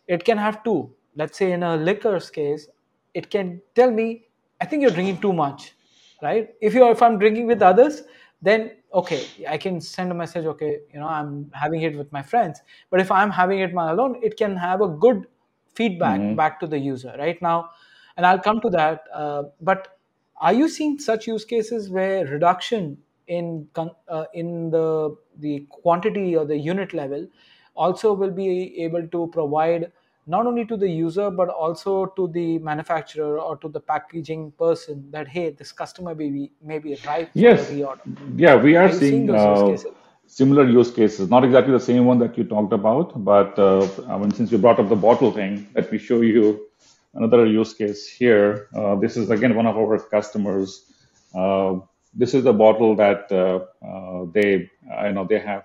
[0.07, 0.95] It can have two.
[1.15, 2.67] Let's say in a liquor's case,
[3.13, 4.27] it can tell me,
[4.63, 5.73] I think you're drinking too much,
[6.21, 6.49] right?
[6.61, 8.03] If you if I'm drinking with others,
[8.41, 12.21] then okay, I can send a message, okay, you know, I'm having it with my
[12.21, 12.61] friends.
[12.89, 15.27] But if I'm having it my alone, it can have a good
[15.73, 17.69] feedback back to the user right now
[18.15, 19.97] and i'll come to that uh, but
[20.37, 22.85] are you seeing such use cases where reduction
[23.27, 27.27] in uh, in the the quantity or the unit level
[27.75, 28.47] also will be
[28.83, 29.91] able to provide
[30.25, 35.09] not only to the user but also to the manufacturer or to the packaging person
[35.11, 38.01] that hey this customer may be may be ripe a Yes, reorder
[38.35, 39.93] yeah, we are are seeing seeing use uh, cases
[40.27, 41.29] similar use cases.
[41.29, 44.57] Not exactly the same one that you talked about, but uh, I mean, since you
[44.57, 46.67] brought up the bottle thing, let me show you
[47.13, 48.67] another use case here.
[48.75, 50.91] Uh, this is again one of our customers.
[51.35, 51.79] Uh,
[52.13, 55.63] this is the bottle that uh, uh, they, I know they have.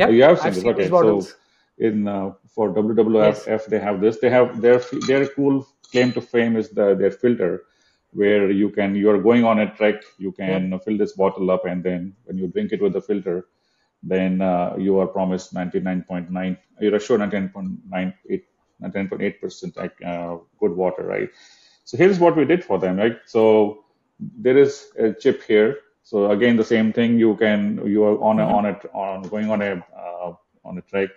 [0.00, 0.88] Oh, you have seen i've this, seen these okay?
[0.88, 1.34] So bottles
[1.78, 2.72] in uh, for
[3.18, 4.18] yes WWF, they have this.
[4.18, 7.64] They have their their cool claim to fame is the their filter,
[8.12, 11.50] where you can you are going on a trek, you yep can fill this bottle
[11.50, 13.46] up, and then when you drink it with the filter,
[14.02, 18.42] then uh, you are promised 99.9, you're assured 99.98,
[18.82, 21.28] 99.8% like uh, good water, right?
[21.84, 23.16] So here's what we did for them, right?
[23.26, 23.84] So
[24.18, 25.78] there is a chip here.
[26.02, 27.18] So again, the same thing.
[27.18, 30.78] You can you are on a hmm on a on going on a uh, on
[30.78, 31.10] a trek.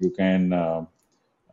[0.00, 0.86] You can uh,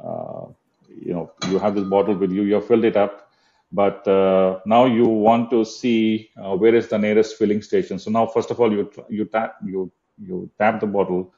[0.03, 0.47] uh,
[0.89, 2.43] you know you have this bottle with you.
[2.43, 3.29] You have filled it up,
[3.71, 7.99] but uh, now you want to see uh, where is the nearest filling station.
[7.99, 11.33] So now, first of all, you you tap you you tap the bottle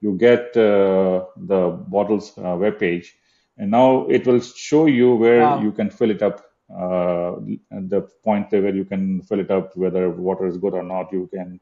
[0.00, 3.14] you get uh, the bottle's uh, web page,
[3.58, 6.44] and now it will show you where you can fill it up.
[6.70, 7.36] Uh,
[7.70, 11.12] the point where you can fill it up, whether water is good or not.
[11.12, 11.60] You can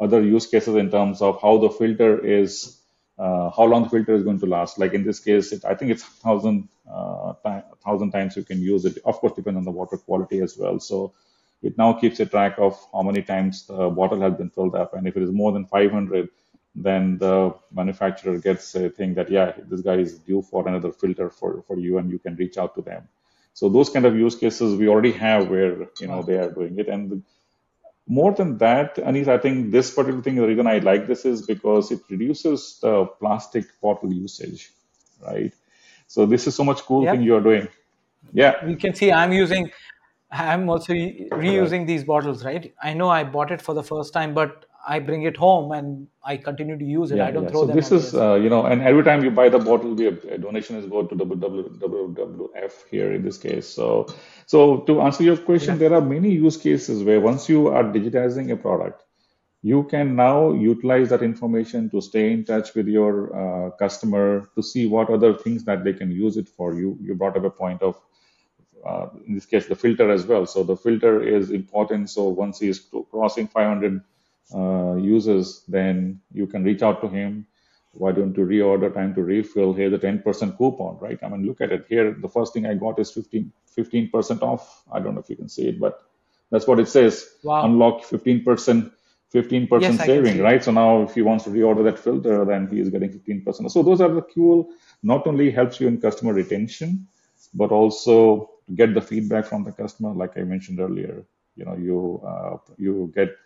[0.00, 2.80] other use cases in terms of how the filter is,
[3.18, 4.78] uh, how long the filter is going to last.
[4.78, 7.34] Like in this case, it, I think it's thousand uh,
[7.84, 8.98] thousand times you can use it.
[9.04, 10.80] Of course, depends on the water quality as well.
[10.80, 11.12] So
[11.62, 14.94] it now keeps a track of how many times the bottle has been filled up,
[14.94, 16.28] and if it is more than 500,
[16.74, 21.30] then the manufacturer gets a thing that yeah, this guy is due for another filter
[21.30, 23.08] for for you, and you can reach out to them.
[23.52, 26.78] So those kind of use cases we already have where you know they are doing
[26.78, 27.22] it, and
[28.06, 31.42] more than that, Anis, I think this particular thing, the reason I like this is
[31.42, 34.70] because it reduces the plastic bottle usage,
[35.26, 35.52] right?
[36.06, 37.68] So this is so much cool thing you are doing.
[38.32, 39.70] Yeah, we can see i'm using
[40.30, 44.34] i'm also reusing these bottles right i know i bought it for the first time
[44.34, 47.50] but i bring it home and i continue to use it i don't yeah.
[47.50, 49.94] throw So them this is, uh, you know, and every time you buy the bottle,
[49.94, 53.68] we a donation is go to WWF here in this case.
[53.68, 54.06] So,
[54.46, 57.84] so to answer your question, yeah there are many use cases where once you are
[57.84, 59.02] digitizing a product,
[59.62, 64.62] you can now utilize that information to stay in touch with your uh, customer to
[64.62, 66.74] see what other things that they can use it for.
[66.74, 68.00] You you brought up a point of
[68.86, 70.46] uh, in this case the filter as well.
[70.46, 72.10] So the filter is important.
[72.10, 74.02] So once he is crossing 500
[74.52, 77.46] uh, users, then you can reach out to him.
[77.92, 79.72] Why don't you reorder time to refill?
[79.72, 81.18] Here's a 10% coupon right?
[81.22, 81.86] I mean look at it.
[81.88, 84.82] Here the first thing i got is 15 15% off.
[84.92, 86.02] I don't know if you can see it but
[86.50, 87.36] that's what it says.
[87.44, 87.64] Wow.
[87.64, 88.90] unlock 15%
[89.32, 90.62] 15% Yes, saving right?
[90.62, 93.82] So now if he wants to reorder that filter then he is getting 15% so
[93.82, 94.70] those are the cool
[95.02, 97.06] not only helps you in customer retention
[97.54, 101.24] but also to get the feedback from the customer like i mentioned earlier.
[101.56, 103.36] You know you uh, you get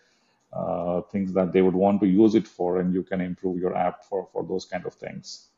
[0.53, 3.75] uh, things that they would want to use it for and you can improve your
[3.75, 5.49] app for for those kind of things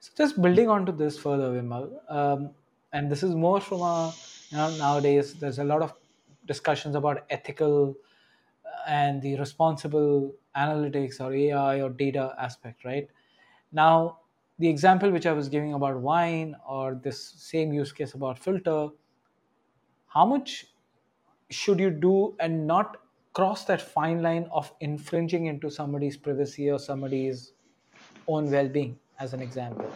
[0.00, 2.50] So just building onto this further, Vimal, um,
[2.92, 4.12] and this is more from a
[4.50, 5.94] you know nowadays there's a lot of
[6.46, 7.94] discussions about ethical
[8.86, 13.08] and the responsible analytics or AI or data aspect, right?
[13.72, 14.20] Now,
[14.58, 18.88] the example which I was giving about wine or this same use case about filter,
[20.06, 20.66] how much
[21.50, 22.96] should you do and not
[23.32, 27.52] cross that fine line of infringing into somebody's privacy or somebody's
[28.28, 29.90] own well-being as an example.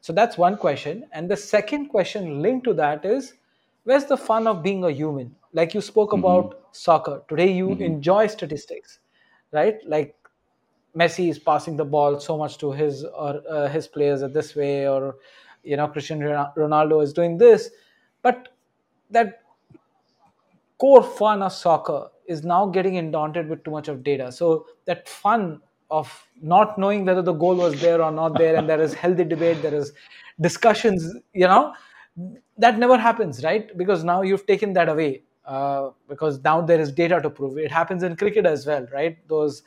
[0.00, 1.06] So that's one question.
[1.12, 3.34] And the second question linked to that is
[3.84, 5.34] where's the fun of being a human?
[5.52, 7.22] Like you spoke about soccer.
[7.28, 9.00] Today you enjoy statistics
[9.52, 9.78] right?
[9.86, 10.14] Like
[10.96, 14.56] Messi is passing the ball so much to his or uh, his players at this
[14.56, 15.16] way, or
[15.62, 17.70] you know Cristiano Ronaldo is doing this,
[18.22, 18.48] but
[19.10, 19.42] that
[20.78, 24.30] core fun of soccer is now getting inundated with too much of data.
[24.32, 28.68] So that fun of not knowing whether the goal was there or not there, and
[28.68, 29.92] there is healthy debate, there is
[30.40, 31.72] discussions, you know,
[32.58, 33.76] that never happens, right?
[33.76, 35.22] Because now you've taken that away.
[35.44, 39.16] Uh, because now there is data to prove it happens in cricket as well, right?
[39.28, 39.62] Those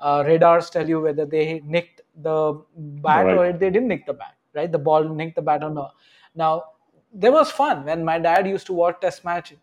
[0.00, 3.60] uh, radars tell you whether they nicked the bat or Right.
[3.60, 4.72] they didn't nick the bat, right?
[4.72, 5.94] The ball nicked the bat or not.
[6.34, 6.64] Now,
[7.12, 9.54] there was fun when my dad used to watch test match.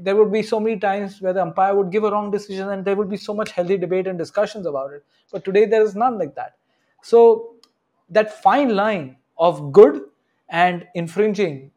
[0.00, 2.84] There would be so many times where the umpire would give a wrong decision and
[2.84, 5.04] there would be so much healthy debate and discussions about it.
[5.32, 6.56] But today there is none like that.
[7.02, 7.56] So
[8.10, 10.02] that fine line of good
[10.48, 11.70] and infringing,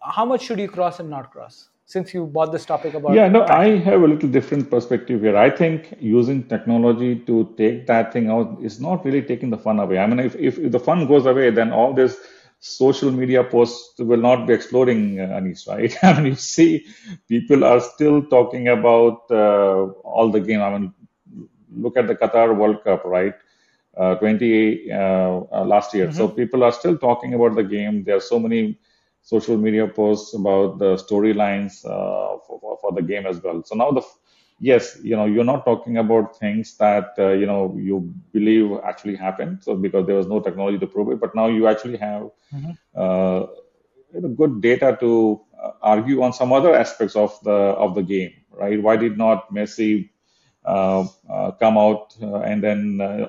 [0.00, 1.68] how much should you cross and not cross?
[1.86, 5.36] Since you bought this topic about Yeah, no, I have a little different perspective here.
[5.36, 9.78] I think using technology to take that thing out is not really taking the fun
[9.78, 9.98] away.
[9.98, 12.16] I mean, if, if, if the fun goes away, then all this
[12.60, 15.94] social media posts will not be exploding, uh, Anis, right?
[16.02, 16.86] I mean, you see,
[17.28, 20.62] people are still talking about uh, all the game.
[20.62, 20.92] I mean,
[21.74, 23.34] look at the Qatar World Cup, right?
[23.96, 26.10] Uh, 20 uh, uh, last year.
[26.12, 28.04] So people are still talking about the game.
[28.04, 28.78] There are so many
[29.22, 33.62] social media posts about the storylines uh, for, for, for the game as well.
[33.64, 34.02] So now the
[34.58, 39.16] yes, you know, you're not talking about things that uh, you know you believe actually
[39.16, 39.62] happened.
[39.62, 42.30] So because there was no technology to prove it, but now you actually have
[42.94, 43.46] uh,
[44.12, 48.02] you know, good data to uh, argue on some other aspects of the of the
[48.02, 48.80] game, right?
[48.80, 50.10] Why did not Messi
[50.64, 53.28] uh, uh, come out uh, and then uh,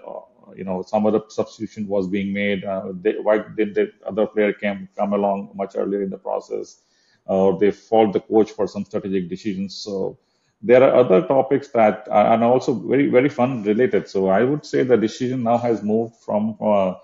[0.56, 2.64] you know some other substitution was being made?
[2.64, 6.82] Uh, they, why did the other player came come along much earlier in the process,
[7.26, 9.76] or they fault the coach for some strategic decisions?
[9.76, 10.18] So
[10.62, 14.08] there are other topics that are also very very fun related.
[14.10, 16.96] So I would say the decision now has moved from uh,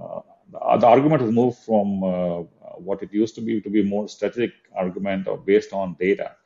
[0.00, 2.42] uh, the, argument has moved from uh,
[2.76, 6.36] what it used to be to be more strategic argument or based on data.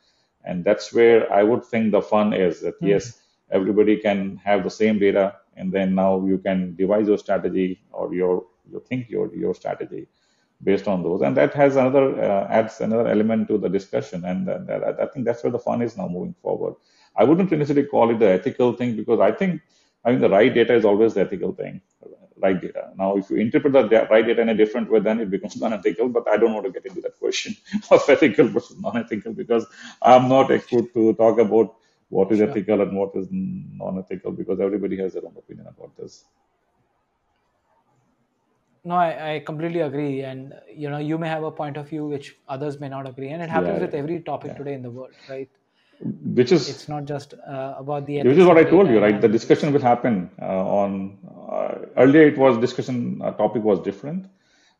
[0.47, 4.71] And that's where i would think the fun is that yes everybody can have the
[4.71, 9.35] same data and then now you can devise your strategy or your you think your
[9.35, 10.07] your strategy
[10.63, 11.23] based on those.
[11.23, 14.25] And that has another uh, adds another element to the discussion.
[14.25, 16.75] And uh, that, i think that's where the fun is now moving forward.
[17.17, 19.61] I wouldn't necessarily call it the ethical thing because i think
[20.05, 21.81] i mean the right data is always the ethical thing.
[22.37, 25.31] Right data now if you interpret the right data in a different way then it
[25.31, 26.09] becomes non-ethical.
[26.09, 27.57] But i don't want to get into that question
[27.91, 29.67] of ethical versus non-ethical because
[30.03, 31.75] i'm not expert to talk about
[32.09, 32.49] what is Sure.
[32.49, 36.25] ethical and what is non-ethical because everybody has their own opinion about this
[38.85, 40.23] No, I, I completely agree.
[40.23, 43.31] And you know, you may have a point of view which others may not agree.
[43.31, 44.59] And it happens Yeah, with every topic yeah.
[44.59, 45.51] today in the world, right?
[46.01, 49.21] which is It's not just uh, about the which is what I told you, right?
[49.21, 50.45] The discussion will happen uh,
[50.83, 51.19] on
[51.51, 52.23] uh, earlier.
[52.29, 54.27] It was discussion uh, topic was different.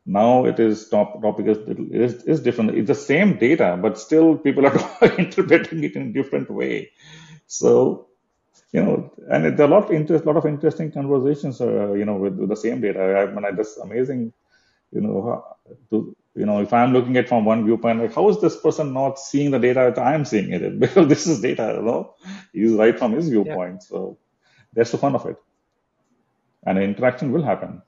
[0.05, 1.57] Now it is top topic is,
[1.91, 2.71] is is different.
[2.77, 4.77] It's the same data, but still people are
[5.19, 6.91] interpreting it in a different way.
[7.47, 8.07] So
[8.71, 11.61] you know, and there are a lot of interest, lot of interesting conversations.
[11.61, 13.17] Uh, you know, with, with the same data.
[13.17, 14.33] I mean, I just amazing.
[14.91, 15.45] You know,
[15.91, 18.93] to you know, if I'm looking at from one viewpoint, like how is this person
[18.93, 20.79] not seeing the data that I'm seeing it?
[20.79, 22.15] Because this is data, you know,
[22.53, 23.29] he's right from his Yeah.
[23.29, 23.83] viewpoint.
[23.83, 24.17] So
[24.73, 25.37] that's the fun of it,
[26.65, 27.81] and interaction will happen.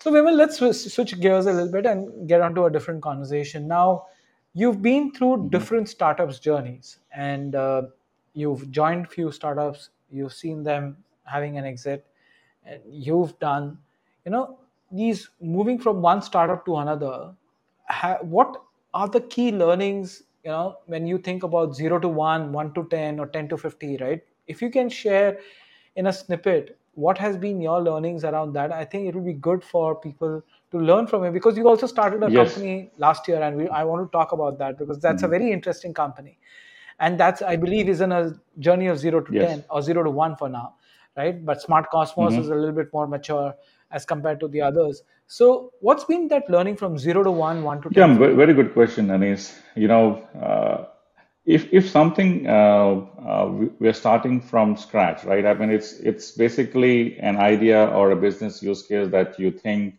[0.00, 0.58] So, Vimal, let's
[0.94, 3.66] switch gears a little bit and get onto a different conversation.
[3.66, 4.06] Now,
[4.52, 7.82] you've been through different startups' journeys, and uh,
[8.34, 9.90] you've joined few startups.
[10.10, 12.06] You've seen them having an exit,
[12.64, 13.78] and you've done.
[14.26, 14.58] you know
[14.98, 15.20] these
[15.54, 17.34] moving from one startup to another
[17.88, 18.54] ha- what
[19.00, 20.14] are the key learnings
[20.44, 23.58] you know when you think about 0 to 1 1 to 10 or 10 to
[23.64, 24.22] 50 right
[24.54, 25.38] if you can share
[25.96, 29.36] in a snippet what has been your learnings around that i think it will be
[29.48, 32.40] good for people to learn from it because you also started a Yes.
[32.40, 35.36] company last year and we, i want to talk about that because that's a Mhm.
[35.36, 36.38] very interesting company
[37.00, 39.50] and that's i believe is in a journey of 0 to Yes.
[39.50, 40.74] 10 or 0 to 1 for now
[41.16, 42.40] right but smart cosmos Mhm.
[42.40, 43.54] is a little bit more mature
[43.90, 47.82] as compared to the others so what's been that learning from 0 to 1 1
[47.82, 49.46] to 10 Yeah, very, very good question, Anis.
[49.74, 50.04] You know,
[50.48, 50.84] uh,
[51.44, 52.92] if if something uh,
[53.32, 55.44] uh, we- we're starting from scratch, right?
[55.44, 59.94] I mean, it's it's basically an idea or a business use case that you think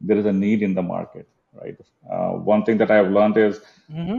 [0.00, 1.26] there is a need in the market,
[1.60, 1.76] right?
[2.10, 4.18] Uh, one thing that I have learned is, Mhm.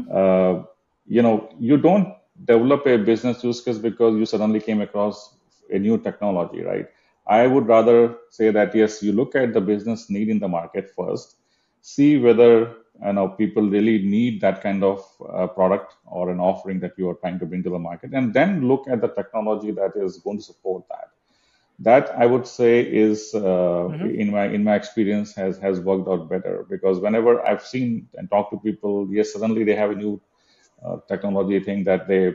[1.08, 2.14] You know, you don't
[2.46, 5.38] develop a business use case because you suddenly came across
[5.72, 6.88] a new technology, right?
[7.28, 10.90] I would rather say that yes, you look at the business need in the market
[10.96, 11.38] first,
[11.82, 12.76] see whether
[13.06, 15.04] you know people really need that kind of
[15.34, 18.34] uh, product or an offering that you are trying to bring to the market, and
[18.34, 21.10] then look at the technology that is going to support that
[21.80, 24.14] that I would say is uh, Mhm.
[24.14, 28.30] in my in my experience has has worked out better because whenever I've seen and
[28.30, 30.22] talked to people, yes, suddenly they have a new
[31.08, 32.34] technology thing that they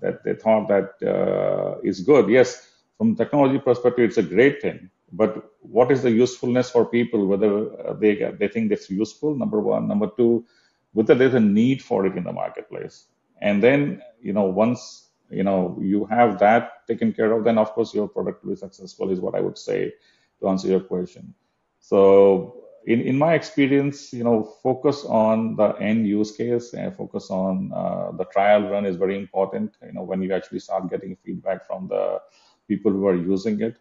[0.00, 2.28] that they thought that uh, is good.
[2.28, 4.90] Yes, from technology perspective, it's a great thing.
[5.12, 7.26] But what is the usefulness for people?
[7.26, 9.34] Whether uh, they they think that's useful.
[9.34, 9.88] Number one.
[9.88, 10.44] Number two,
[10.92, 13.06] whether there's a need for it in the marketplace.
[13.40, 17.72] And then you know once you know you have that taken care of, then of
[17.72, 19.10] course your product will be successful.
[19.10, 19.92] Is what I would say
[20.40, 21.34] to answer your question.
[21.80, 27.30] So in, in my experience, you know, focus on the end use case and focus
[27.30, 29.76] on uh, the trial run is very important.
[29.84, 32.20] You know, when you actually start getting feedback from the
[32.68, 33.76] people who are using it.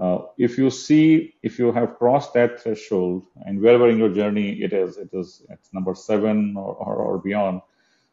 [0.00, 4.62] Uh, if you see, if you have crossed that threshold and wherever in your journey
[4.62, 7.60] it is, it is it's number seven or, or, or beyond,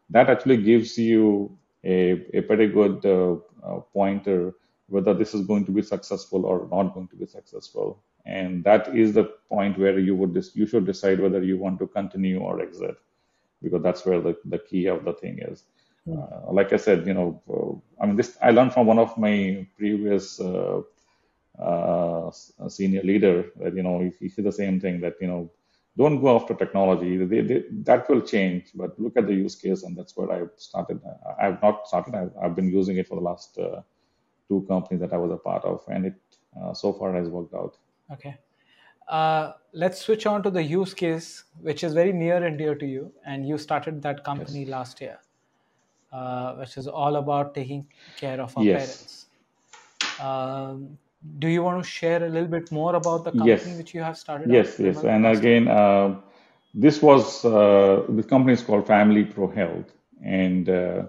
[0.09, 4.53] that actually gives you a, a pretty good uh, uh, pointer
[4.89, 8.03] whether this is going to be successful or not going to be successful.
[8.25, 11.79] And that is the point where you would dis- you should decide whether you want
[11.79, 12.97] to continue or exit
[13.61, 15.63] because that's where the, the key of the thing is.
[16.05, 16.19] Hmm.
[16.19, 17.71] uh, like i said you know uh,
[18.01, 19.33] i mean this i learned from one of my
[19.79, 20.79] previous uh,
[21.61, 22.31] uh,
[22.69, 25.49] senior leader that you know he said the same thing that you know
[25.97, 27.17] don't go after technology.
[27.17, 30.51] They, they, that will change but look at the use case and that's where i've
[30.57, 33.81] started I- i've not started i've, I've been using it for the last uh,
[34.49, 36.15] two companies that i was a part of and it
[36.59, 37.77] uh, so far has worked out.
[38.11, 38.35] Okay.
[39.07, 42.85] Uh, let's switch on to the use case which is very near and dear to
[42.85, 44.25] you and you started that yes.
[44.25, 45.19] company last year
[46.11, 47.87] uh, which is all about taking
[48.17, 48.79] care of our yes.
[48.79, 49.25] parents.
[50.21, 50.97] Um,
[51.39, 54.01] do you want to share a little bit more about the company yes which you
[54.01, 55.03] have started yes yes.
[55.03, 56.15] and again uh,
[56.73, 59.91] this was uh, the company is called family pro health.
[60.23, 61.03] And uh,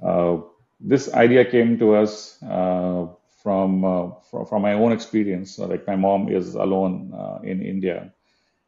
[0.00, 0.36] Uh,
[0.80, 3.06] this idea came to us uh,
[3.42, 5.58] from, uh, from from my own experience.
[5.58, 8.12] Uh, like my mom is alone uh, in India,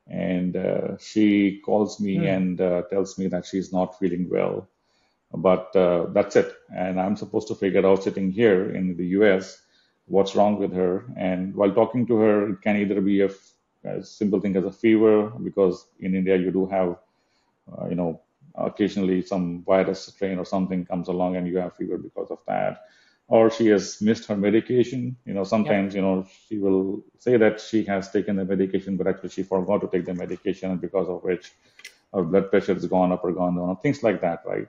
[0.09, 2.27] and uh, she calls me Hmm.
[2.27, 4.69] and uh, tells me that she's not feeling well.
[5.35, 9.63] But uh, that's it, and I'm supposed to figure out sitting here in the U.S.
[10.07, 11.05] what's wrong with her.
[11.17, 13.53] And while talking to her, it can either be a, f-
[13.85, 16.97] a simple thing as a fever, because in India you do have
[17.73, 18.21] uh, you know,
[18.55, 22.83] occasionally some virus strain or something comes along and you have fever because of that.
[23.29, 25.17] Or she has missed her medication.
[25.25, 28.97] You know, yep sometimes, you know, she will say that she has taken the medication,
[28.97, 31.53] but actually she forgot to take the medication, and because of which
[32.13, 34.67] her blood pressure has gone up or gone down, things like that, right?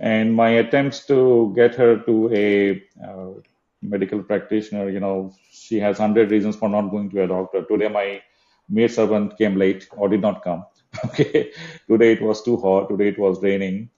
[0.00, 3.40] And my attempts to get her to a uh,
[3.82, 7.64] medical practitioner, you know, she has 100 reasons for not going to a doctor.
[7.64, 8.22] Today, my
[8.68, 10.64] maid servant came late or did not come.
[11.06, 11.52] Okay.
[11.88, 12.88] Today it was too hot.
[12.88, 13.88] Today it was raining.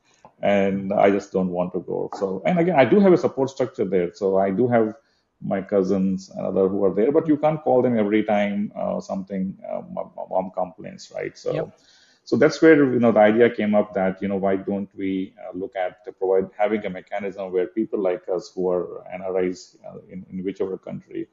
[0.42, 2.10] And I just don't want to go.
[2.14, 4.12] So, and again, I do have a support structure there.
[4.14, 4.94] So I do have
[5.40, 9.00] my cousins and other who are there, but you can't call them every time uh,
[9.00, 11.36] something uh, my, mom complains, right?
[11.36, 11.78] So, yep
[12.24, 15.34] so that's where you know the idea came up that you know why don't we
[15.38, 19.98] uh, look at provide having a mechanism where people like us who are NRIs uh,
[20.10, 21.28] in, in whichever country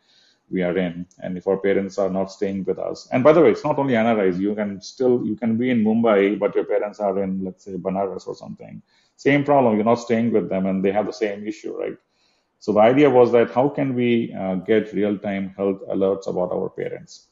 [0.52, 3.42] we are in, and if our parents are not staying with us, and by the
[3.42, 4.40] way, it's not only NRIs.
[4.40, 7.74] You can still you can be in Mumbai, but your parents are in let's say
[7.74, 8.82] Banaras or something.
[9.16, 9.76] Same problem.
[9.76, 11.98] You're not staying with them, and they have the same issue, right?
[12.60, 16.70] So the idea was that how can we uh, get real-time health alerts about our
[16.70, 17.28] parents?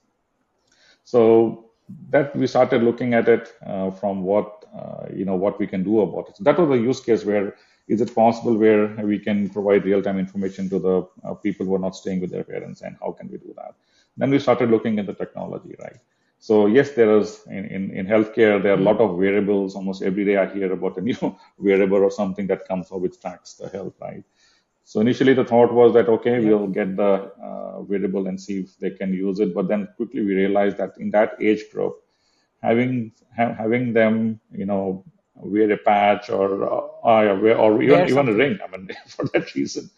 [1.04, 1.70] So
[2.10, 5.84] that we started looking at it uh, from what uh, you know what we can
[5.84, 6.38] do about it.
[6.38, 7.56] So that was a use case where
[7.90, 10.96] is it possible where we can provide real-time information to the
[11.28, 13.74] uh, people who are not staying with their parents, and how can we do that?
[14.18, 16.00] Then we started looking at the technology, right?
[16.40, 19.76] So yes, there is in, in, in healthcare, there are a lot of wearables.
[19.76, 23.20] Almost every day I hear about a new wearable or something that comes up which
[23.20, 24.24] tracks the health, right?
[24.86, 26.50] So initially the thought was that, okay, Yeah.
[26.50, 29.54] we'll get the uh, wearable and see if they can use it.
[29.54, 31.96] But then quickly we realized that in that age group,
[32.62, 35.04] having ha- having them, you know,
[35.40, 36.78] wear a patch or uh,
[37.08, 38.60] uh, wear- or even even a ring.
[38.64, 39.90] I mean, for that reason,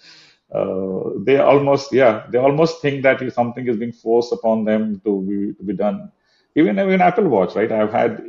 [0.54, 5.02] uh, they almost yeah they almost think that if something is being forced upon them
[5.06, 6.12] to be to be done.
[6.56, 7.72] Even even Apple Watch, right?
[7.72, 8.22] I've had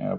[0.00, 0.16] uh,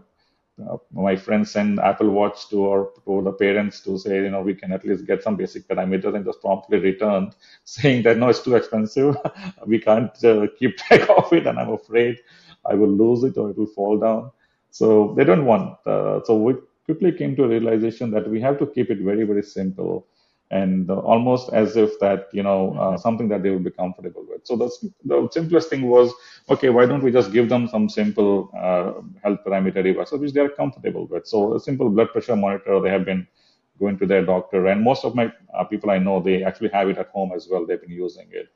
[0.69, 4.41] uh, my friends send Apple Watch to or to the parents to say, you know,
[4.41, 7.31] we can at least get some basic parameters and just promptly return
[7.63, 9.17] saying that no, it's too expensive.
[9.65, 12.17] we can't uh, keep track of it, and I'm afraid
[12.65, 14.31] I will lose it or it will fall down.
[14.79, 15.77] So they don't want.
[15.85, 16.55] Uh, so we
[16.85, 20.07] quickly came to a realization that we have to keep it very very simple
[20.51, 24.25] and uh, almost as if that you know uh, something that they would be comfortable
[24.29, 24.41] with.
[24.49, 24.69] So the
[25.11, 26.11] the simplest thing was
[26.49, 28.87] okay, why don't we just give them some simple uh,
[29.23, 31.27] health parameter devices which they are comfortable with?
[31.27, 33.27] So a simple blood pressure monitor, they have been
[33.79, 36.89] going to their doctor, and most of my uh, people I know they actually have
[36.89, 37.65] it at home as well.
[37.65, 38.47] They've been using it.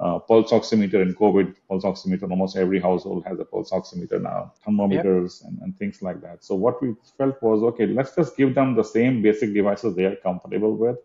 [0.00, 4.52] Uh, pulse oximeter in COVID, pulse oximeter, almost every household has a pulse oximeter now,
[4.88, 5.12] Yep.
[5.12, 6.42] thermometers and, and things like that.
[6.42, 10.06] So what we felt was, okay, let's just give them the same basic devices they
[10.06, 10.98] are comfortable with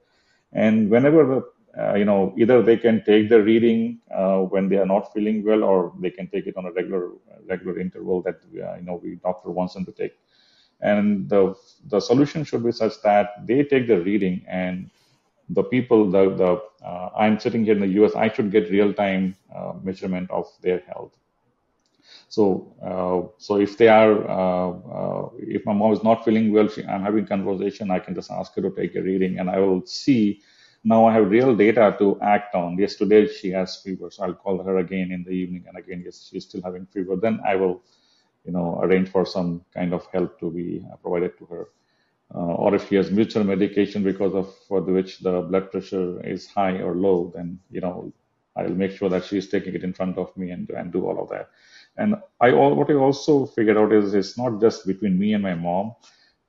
[0.53, 1.43] and whenever
[1.79, 5.43] uh, you know either they can take the reading uh, when they are not feeling
[5.43, 7.11] well or they can take it on a regular
[7.49, 10.13] regular interval that uh, you know we doctor wants them to take
[10.81, 11.53] and the
[11.89, 14.89] the solution should be such that they take the reading and
[15.49, 16.51] the people the the
[16.85, 20.47] uh, i'm sitting here in the us i should get real time uh, measurement of
[20.61, 21.17] their health
[22.29, 26.67] so, uh, so if they are, uh, uh, if my mom is not feeling well,
[26.67, 29.59] she, I'm having conversation, I can just ask her to take a reading, and I
[29.59, 30.41] will see.
[30.83, 32.77] Now I have real data to act on.
[32.77, 36.03] Yes, today she has fever, so I'll call her again in the evening, and again,
[36.05, 37.15] yes, she's still having fever.
[37.15, 37.81] Then I will,
[38.45, 41.67] you know, arrange for some kind of help to be provided to her.
[42.33, 46.25] Uh, or if she has mutual medication because of for the, which the blood pressure
[46.25, 48.11] is high or low, then you know
[48.57, 51.21] I'll make sure that she's taking it in front of me and and do all
[51.21, 51.49] of that.
[51.97, 55.55] And I what I also figured out is it's not just between me and my
[55.55, 55.95] mom.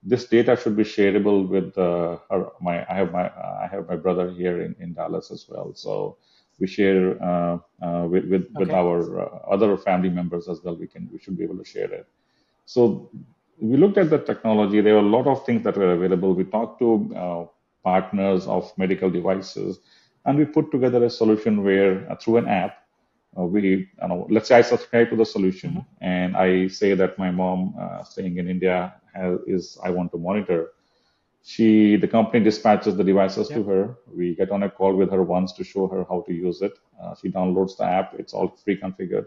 [0.02, 2.84] This data should be shareable with uh, her, my.
[2.90, 5.74] I have my I have my brother here in, in Dallas as well.
[5.74, 6.16] So
[6.58, 10.76] we share uh, uh, with with, with our uh, other family members as well.
[10.76, 12.06] We can we should be able to share it.
[12.66, 13.10] So
[13.60, 14.80] we looked at the technology.
[14.80, 16.34] There were a lot of things that were available.
[16.34, 17.46] We talked to uh,
[17.84, 19.80] partners of medical devices,
[20.24, 22.78] and we put together a solution where uh, through an app
[23.38, 27.18] uh, we I know let's say I subscribe to the solution and I say that
[27.18, 30.68] my mom uh, staying in India has, is I want to monitor.
[31.42, 33.96] She the company dispatches the devices to her.
[34.12, 36.72] We get on a call with her once to show her how to use it.
[37.02, 38.14] Uh, she downloads the app.
[38.18, 39.26] It's all pre-configured.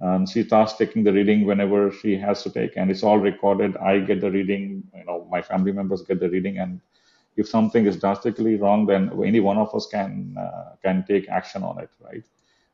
[0.00, 3.76] And she starts taking the reading whenever she has to take, and it's all recorded.
[3.76, 4.84] I get the reading.
[4.94, 6.80] You know, my family members get the reading, and
[7.36, 11.62] if something is drastically wrong, then any one of us can uh, can take action
[11.62, 12.24] on it, right?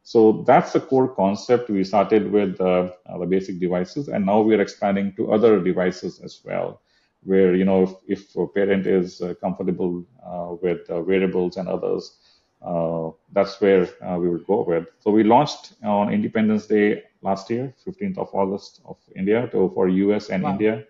[0.02, 1.68] So that's the core concept.
[1.68, 5.60] We started with uh, uh, the basic devices, and now we are expanding to other
[5.62, 6.80] devices as well.
[7.24, 11.68] Where you know, if, if a parent is uh, comfortable uh, with uh, wearables and
[11.68, 12.18] others,
[12.60, 14.86] that's where uh, we will go with.
[15.00, 19.88] So we launched on Independence Day last year, 15th of August of India, to for
[19.88, 20.50] US and Wow.
[20.50, 20.84] India,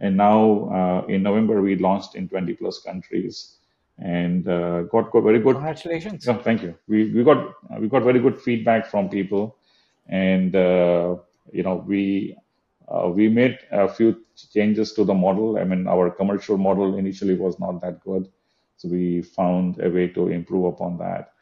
[0.00, 3.56] and now uh, in November we launched in 20 plus countries
[3.98, 6.26] and uh, got, got very good Congratulations.
[6.26, 6.74] yeah, thank you.
[6.88, 7.38] We we got
[7.70, 9.56] uh, we got very good feedback from people,
[10.08, 11.16] and uh,
[11.52, 12.36] you know we
[12.88, 15.58] uh, we made a few changes to the model.
[15.58, 18.28] I mean, our commercial model initially was not that good,
[18.76, 21.32] so we found a way to improve upon that.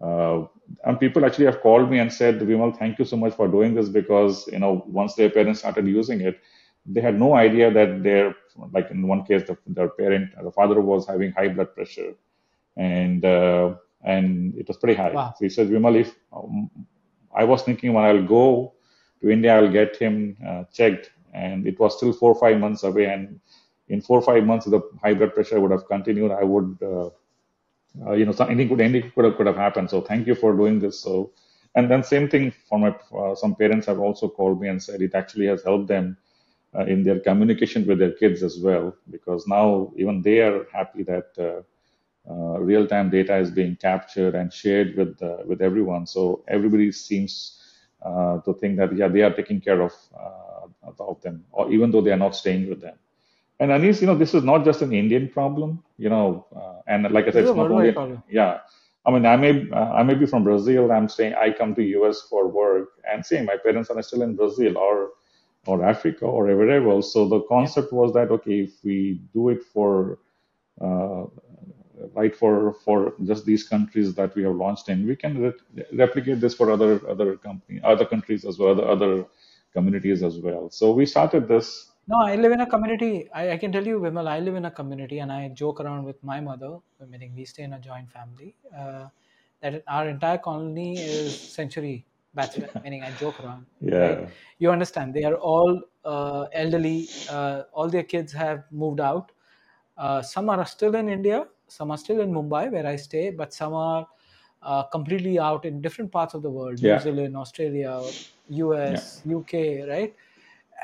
[0.00, 0.46] Uh,
[0.84, 3.74] and people actually have called me and said, Vimal, thank you so much for doing
[3.74, 6.40] this because you know once their parents started using it,
[6.86, 8.34] they had no idea that their
[8.72, 12.14] like in one case the, their parent the father was having high blood pressure
[12.76, 15.12] and uh, and it was pretty high.
[15.12, 15.34] Wow.
[15.36, 16.70] So he said, Vimal, if um,
[17.34, 18.74] I was thinking when I'll go
[19.20, 22.82] to India, I'll get him uh, checked, and it was still four or five months
[22.82, 23.40] away, and
[23.90, 26.32] in four or five months, the high blood pressure would have continued.
[26.32, 27.10] I would, uh,
[28.06, 29.90] uh, you know, some, anything could anything could have could have happened.
[29.90, 31.00] So thank you for doing this.
[31.00, 31.32] So,
[31.76, 35.02] and then same thing for my uh, some parents have also called me and said
[35.02, 36.16] it actually has helped them
[36.76, 41.04] uh, in their communication with their kids as well because now even they are happy
[41.04, 41.28] that.
[42.28, 46.06] Uh, real-time data is being captured and shared with uh, with everyone.
[46.06, 47.58] So everybody seems
[48.02, 49.94] uh, to think that yeah, they are taking care of
[50.98, 52.96] of them, or even though they are not staying with them.
[53.60, 57.04] And Anis, you know, this is not just an Indian problem, you know, uh, and
[57.12, 58.24] like I said, it's not only problem.
[58.30, 58.60] yeah.
[59.06, 60.92] I mean, I may uh, I may be from Brazil.
[60.92, 64.36] I'm saying I come to US for work, and saying my parents are still in
[64.36, 65.10] Brazil or
[65.66, 67.12] or Africa or wherever else.
[67.14, 70.18] So the concept was that okay, if we do it for
[70.80, 71.24] uh,
[72.14, 76.40] right for for just these countries that we have launched in, we can re- replicate
[76.40, 79.26] this for other other company other countries as well, other other
[79.74, 80.70] communities as well.
[80.70, 81.89] So we started this.
[82.10, 83.30] No, I live in a community.
[83.32, 86.04] I, I can tell you, Vimal, I live in a community and I joke around
[86.04, 89.08] with my mother, meaning we stay in a joint family, uh,
[89.60, 93.66] that our entire colony is century bachelor, meaning I joke around.
[93.80, 94.20] Yeah, Right?
[94.58, 95.14] You understand?
[95.14, 97.08] They are all uh, elderly.
[97.28, 99.30] Uh, all their kids have moved out.
[99.96, 101.46] Uh, some are still in India.
[101.68, 104.08] Some are still in Mumbai, where I stay, but some are
[104.62, 108.12] uh, completely out in different parts of the world: New yeah, Zealand, Australia,
[108.84, 110.14] yeah, US, UK, right?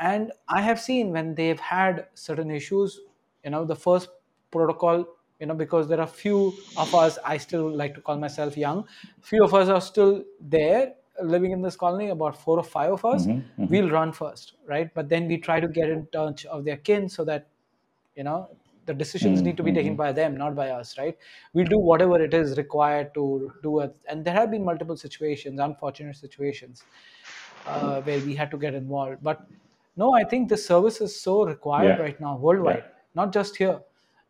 [0.01, 3.01] And I have seen when they've had certain issues,
[3.44, 4.09] you know, the first
[4.51, 5.07] protocol,
[5.40, 8.86] you know, because there are few of us, I still like to call myself young,
[9.20, 13.05] few of us are still there living in this colony, about four or five of
[13.05, 14.92] us, hmm hmm we'll run first, right?
[14.94, 17.49] But then we try to get in touch of their kin so that
[18.14, 21.16] you know the decisions need to be taken hmm by them not by us right?
[21.53, 25.59] We'll do whatever it is required to do it and there have been multiple situations
[25.61, 26.86] unfortunate situations
[27.64, 29.22] uh, where we had to get involved.
[29.22, 29.49] But
[29.97, 32.84] no i think the service is so required yeah, right now yeah, worldwide
[33.14, 33.80] not just here.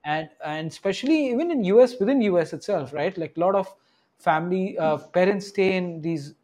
[0.04, 3.16] And and especially even in us within us itself right?
[3.18, 3.74] Like a lot of
[4.18, 6.34] family uh, parents stay in these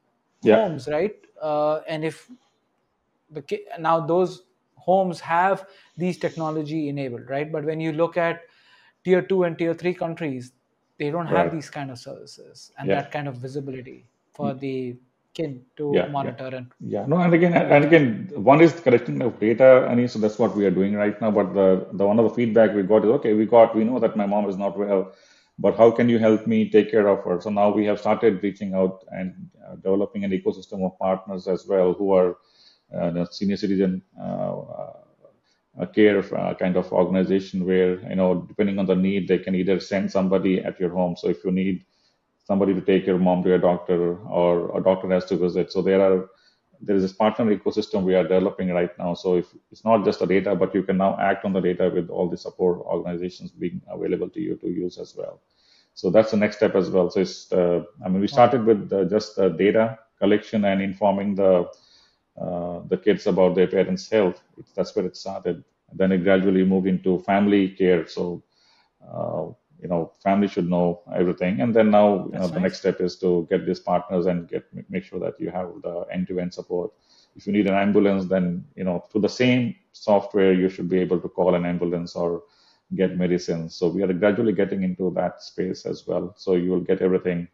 [0.42, 1.14] yeah, homes right?
[1.40, 2.28] Uh, and if
[3.30, 4.44] the ki- now those
[4.76, 7.50] homes have these technology enabled right?
[7.50, 8.42] But when you look at
[9.04, 10.52] tier 2 and tier 3 countries
[10.98, 12.94] they don't have right, these kind of services and yeah.
[12.94, 14.96] that kind of visibility for the
[15.34, 17.06] kin to Yeah, yeah, monitor and yeah.
[17.06, 20.66] No, and again, and again, one is collecting of data, and so that's what we
[20.66, 21.30] are doing right now.
[21.30, 24.00] But the the one of the feedback we got is okay, we got we know
[24.00, 25.12] that my mom is not well,
[25.58, 27.40] but how can you help me take care of her?
[27.40, 29.34] So now we have started reaching out and
[29.66, 32.36] uh, developing an ecosystem of partners as well who are
[32.96, 34.92] uh, senior citizen uh, uh,
[35.80, 39.54] a care uh, kind of organization where you know depending on the need they can
[39.54, 41.16] either send somebody at your home.
[41.16, 41.84] So if you need
[42.45, 45.72] somebody to take your mom to a doctor or a doctor has to visit.
[45.72, 46.28] So there are
[46.84, 49.14] there is this partner ecosystem we are developing right now.
[49.14, 51.88] So if it's not just the data, but you can now act on the data
[51.95, 55.40] with all the support organizations being available to you to use as well.
[55.95, 57.09] So that's the next step as well.
[57.11, 61.34] So it's uh, I mean we started with uh, just the data collection and informing
[61.34, 61.68] the
[62.40, 64.40] uh, the kids about their parents' health.
[64.57, 65.62] It's, that's where it started.
[65.93, 68.07] Then it gradually moved into family care.
[68.07, 68.43] So
[69.07, 69.49] uh,
[69.82, 71.60] you know family should know everything.
[71.60, 74.64] And then now you know the next step is to get these partners and get
[74.88, 76.92] make sure that you have the end-to-end support.
[77.34, 81.00] If you need an ambulance then you know through the same software you should be
[81.00, 82.44] able to call an ambulance or
[82.94, 86.34] get medicines so we are gradually getting into that space as well.
[86.36, 87.48] So you will get everything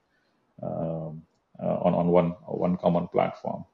[0.63, 1.23] um,
[1.63, 3.65] uh, on, on one one common platform.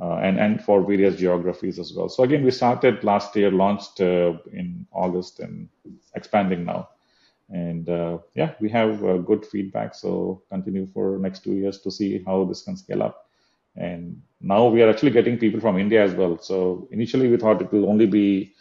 [0.00, 2.08] Uh, and and for various geographies as well.
[2.08, 5.68] So again we started last year launched uh, in august and
[6.16, 6.88] expanding now
[7.52, 9.94] and uh, yeah, we have uh, good feedback.
[9.94, 13.26] So continue for next two years to see how this can scale up.
[13.76, 16.38] And now we are actually getting people from India as well.
[16.38, 18.54] So initially we thought it will only be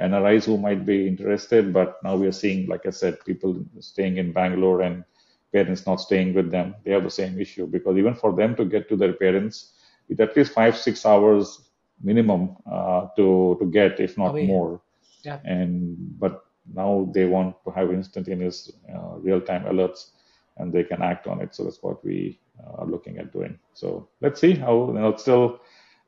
[0.00, 4.16] NRIs who might be interested, but now we are seeing, like I said, people staying
[4.18, 5.04] in Bangalore and
[5.52, 6.74] parents not staying with them.
[6.84, 9.74] They have the same issue because even for them to get to their parents,
[10.08, 11.68] it at least five six hours
[12.02, 14.80] minimum uh, to to get, if not away more.
[15.24, 20.10] yeah And but now they want to have instantaneous uh, real-time alerts
[20.56, 21.54] and they can act on it.
[21.54, 23.58] So that's what we uh, are looking at doing.
[23.74, 25.60] So let's see how you know still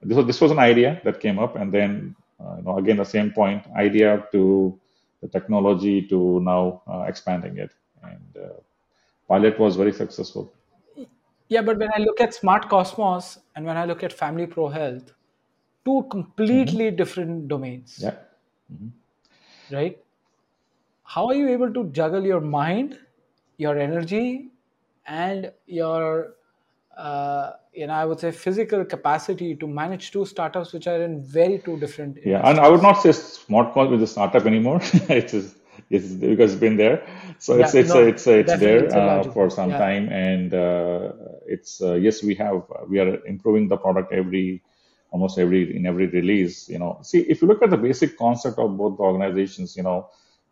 [0.03, 2.97] this was, this was an idea that came up and then uh, you know again
[2.97, 4.79] the same point idea to
[5.23, 7.73] the technology to now uh, expanding it.
[8.03, 8.61] And uh,
[9.29, 10.53] pilot was very successful.
[11.49, 14.69] Yeah but when i look at smart cosmos and when i look at family pro
[14.69, 15.13] health
[15.85, 17.99] two completely different domains.
[18.01, 18.17] Yeah.
[18.69, 18.89] Hmm
[19.71, 19.99] right
[21.15, 22.99] how are you able to juggle your mind
[23.59, 24.51] your energy
[25.07, 26.35] and your
[26.97, 31.23] uh, you know i would say physical capacity to manage two startups which are in
[31.39, 34.81] very two different Yeah, and I would not say smart call with a startup anymore.
[35.19, 35.57] it's just,
[35.89, 36.97] it's because it's been there.
[37.39, 39.79] So it's yeah it's uh, no it's uh, it's there it's uh, for some yeah
[39.85, 41.13] time, and uh,
[41.47, 44.63] it's uh, yes, we have we are improving the product every
[45.11, 46.69] almost every in every release.
[46.69, 49.85] You know, see if you look at the basic concept of both the organizations, you
[49.89, 49.99] know,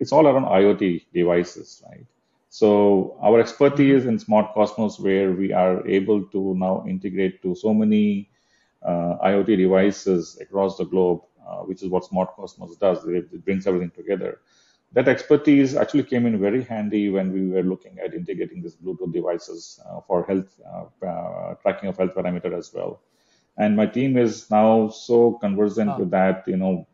[0.00, 2.06] it's all around IoT devices, right?
[2.48, 7.74] So our expertise in Smart Cosmos, where we are able to now integrate to so
[7.74, 8.30] many
[8.82, 13.04] uh, IoT devices across the globe, uh, which is what Smart Cosmos does.
[13.06, 14.38] It, it brings everything together.
[14.92, 19.12] that expertise actually came in very handy when we were looking at integrating these Bluetooth
[19.12, 23.00] devices uh, for health uh, uh, tracking of health parameter as well.
[23.56, 25.98] And my team is now so conversant Wow.
[25.98, 26.44] with that.
[26.46, 26.86] You know,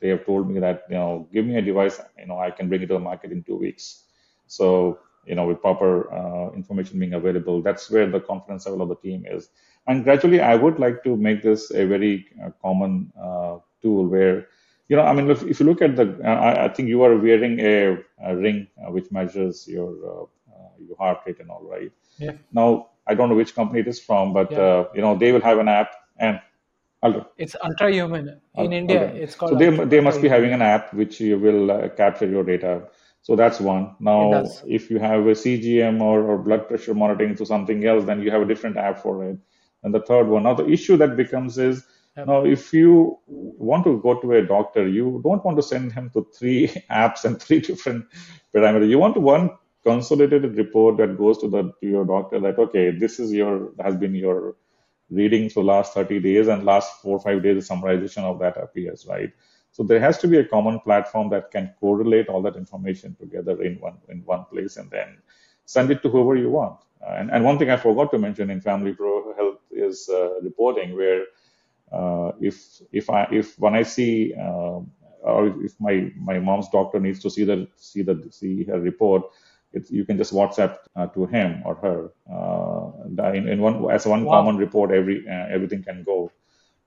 [0.00, 2.00] they have told me that you know, give me a device.
[2.18, 4.04] You know, I can bring it to the market in two weeks.
[4.46, 8.88] So you know, with proper uh, information being available, that's where the confidence level of
[8.88, 9.48] the team is.
[9.86, 14.46] And gradually, I would like to make this a very uh, common uh, tool where
[14.88, 17.02] you know, I mean, if, if you look at the, uh, I, I think you
[17.02, 20.26] are wearing a, a ring uh, which measures your uh,
[20.78, 21.90] your heart rate and all, right?
[22.18, 22.32] Yeah.
[22.52, 24.58] Now, I don't know which company it is from, but Yeah.
[24.58, 26.40] uh, you know, they will have an app, and
[27.38, 28.40] It's Ultrahuman.
[28.56, 31.70] In India, it's So called they they must be having an app which you will
[31.70, 32.88] uh, capture your data.
[33.22, 33.96] So that's one.
[33.98, 38.22] Now, if you have a CGM or, or blood pressure monitoring to something else, then
[38.22, 39.36] you have a different app for it.
[39.82, 40.44] And the third one.
[40.44, 41.84] Now, the issue that becomes is
[42.16, 42.26] Yep.
[42.28, 46.10] now if you want to go to a doctor, you don't want to send him
[46.14, 48.06] to three apps and three different
[48.54, 48.88] parameters.
[48.88, 49.50] You want one
[49.84, 53.96] consolidated report that goes to the to your doctor that okay, this is your has
[53.96, 54.56] been your
[55.10, 58.56] readings for last 30 days and last four or five days the summarization of that
[58.56, 59.32] appears right?
[59.70, 63.62] So there has to be a common platform that can correlate all that information together
[63.62, 65.18] in one in one place and then
[65.66, 66.80] send it to whoever you want.
[67.06, 70.96] And, and one thing i forgot to mention in family pro health is uh, reporting
[70.96, 71.24] where
[71.92, 74.80] uh, if if i if when i see uh,
[75.22, 79.22] or if my my mom's doctor needs to see the see the see her report
[79.76, 84.06] it's, you can just WhatsApp uh, to him or her uh, in, in one as
[84.06, 84.28] one Wow.
[84.28, 84.92] common report.
[84.92, 86.32] Every uh, everything can go,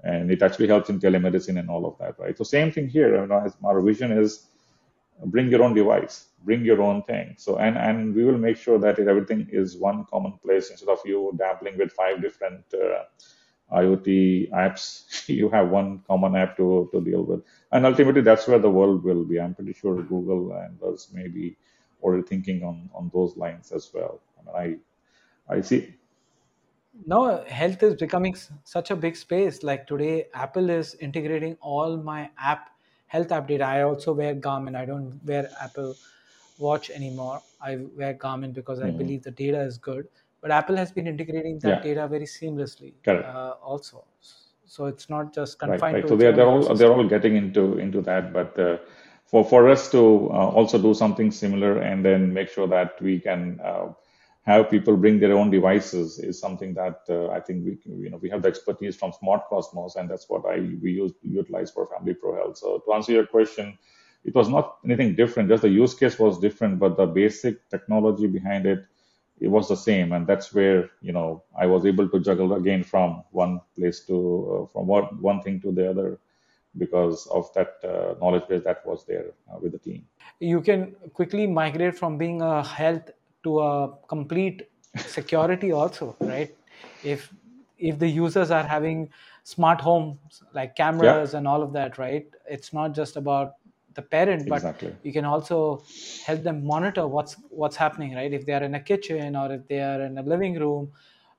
[0.04, 2.38] and it actually helps in telemedicine and all of that, right?
[2.38, 3.22] So same thing here.
[3.22, 4.48] You know, as our vision is
[5.26, 7.36] bring your own device, bring your own thing.
[7.38, 11.00] So and and we will make sure that everything is one common place instead of
[11.06, 13.04] you dabbling with five different uh,
[13.72, 15.28] IoT apps.
[15.30, 19.04] you have one common app to to deal with, and ultimately that's where the world
[19.04, 19.40] will be.
[19.40, 21.58] I'm pretty sure Google and us maybe
[22.02, 24.22] already thinking on on those lines as well.
[24.40, 24.82] I mean,
[25.50, 25.96] I I see.
[27.06, 29.64] No, health is becoming such a big space.
[29.64, 32.72] Like today, Apple is integrating all my app
[33.08, 33.64] health app data.
[33.64, 34.76] I also wear Garmin.
[34.76, 35.98] I don't wear Apple
[36.58, 37.44] Watch anymore.
[37.62, 38.92] I wear Garmin because I Mhm.
[38.92, 40.10] believe the data is good.
[40.42, 43.34] But Apple has been integrating that Yeah, data very seamlessly correct.
[43.34, 44.06] uh, also.
[44.66, 46.08] So it's not just confined right.
[46.08, 48.78] to So they're they're all they're all getting into into that, but uh,
[49.30, 53.20] for for us to uh, also do something similar and then make sure that we
[53.20, 53.90] can uh,
[54.44, 58.18] have people bring their own devices is something that uh, I think we you know
[58.18, 61.86] we have the expertise from Smart Cosmos, and that's what I we use utilize for
[61.86, 62.58] Family Pro Health.
[62.58, 63.78] So to answer your question,
[64.26, 65.50] it was not anything different.
[65.50, 68.86] Just the use case was different, but the basic technology behind it
[69.40, 72.84] it was the same and that's where you know i was able to juggle again
[72.84, 74.18] from one place to
[74.54, 76.20] uh, from one, one thing to the other
[76.78, 80.08] because of that uh, knowledge base that was there uh, with the team
[80.40, 83.10] You can quickly migrate from being a health
[83.44, 84.70] to a complete
[85.06, 86.58] security also, right?
[87.02, 87.34] If
[87.78, 89.12] if the users are having
[89.44, 92.28] smart homes like yeah cameras and all of that, right?
[92.48, 93.54] It's not just about
[93.94, 95.86] the parent, but exactly you can also
[96.20, 98.32] help them monitor what's what's happening, right?
[98.34, 100.92] If they are in a kitchen or if they are in a living room,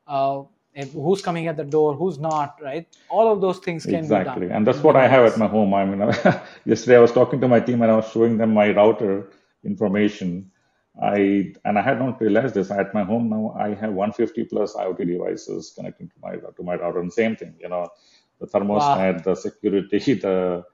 [0.07, 0.43] uh,
[0.75, 2.87] who's coming at the door, who's not, right?
[3.09, 5.47] All of those things can be done exactly and that's what i have at my
[5.49, 6.01] home i mean
[6.67, 9.31] yesterday i was talking to my team and i was showing them my router
[9.65, 10.51] information
[11.03, 14.75] i and i had not realized this at my home now i have 150 plus
[14.77, 17.89] iot devices connecting to my to my router and same thing you know
[18.41, 19.07] the Wow.
[19.07, 20.65] thermostat the security the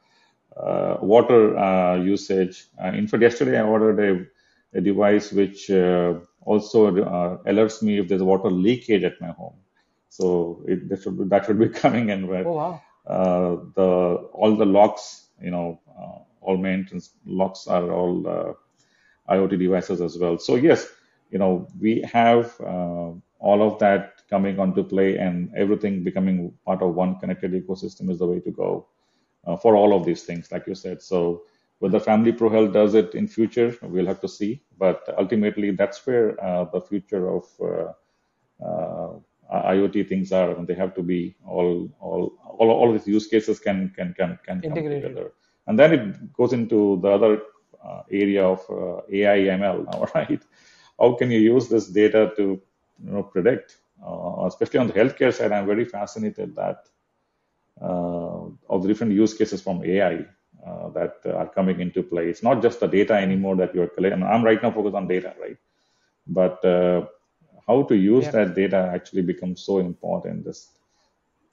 [0.56, 2.66] uh, water uh, usage.
[2.82, 7.98] Uh, in fact, yesterday I ordered a, a device which uh, also uh, alerts me
[7.98, 9.56] if there's a water leakage at my home.
[10.08, 12.82] So it, that should be, that should be coming in where Oh wow.
[13.06, 18.52] uh, the all the locks, you know, uh, all maintenance locks are all uh,
[19.32, 20.38] IoT devices as well.
[20.38, 20.88] So yes,
[21.30, 26.82] you know, we have uh, all of that coming onto play, and everything becoming part
[26.82, 28.86] of one connected ecosystem is the way to go
[29.46, 31.02] uh, for all of these things, like you said.
[31.02, 31.42] So
[31.78, 34.62] whether Family Pro Health does it in future, we'll have to see.
[34.78, 37.92] But ultimately, that's where uh, the future of uh,
[38.64, 39.12] uh,
[39.52, 43.58] IoT things are, and they have to be all all all, all these use cases
[43.60, 45.32] can can can can come together,
[45.66, 47.42] and then it goes into the other
[47.84, 50.42] uh, area of uh, AI ML now, right?
[50.98, 52.60] How can you use this data to
[53.04, 53.78] you know predict?
[54.04, 56.88] Uh, especially on the healthcare side, I'm very fascinated that
[57.80, 60.24] uh, of the different use cases from AI
[60.66, 62.28] uh, that uh, are coming into play.
[62.28, 64.22] It's not just the data anymore that you're collecting.
[64.22, 65.56] I'm right now focused on data, right?
[66.26, 67.06] But uh,
[67.66, 68.32] how to use Yeah.
[68.32, 70.44] that data actually becomes so important.
[70.44, 70.72] This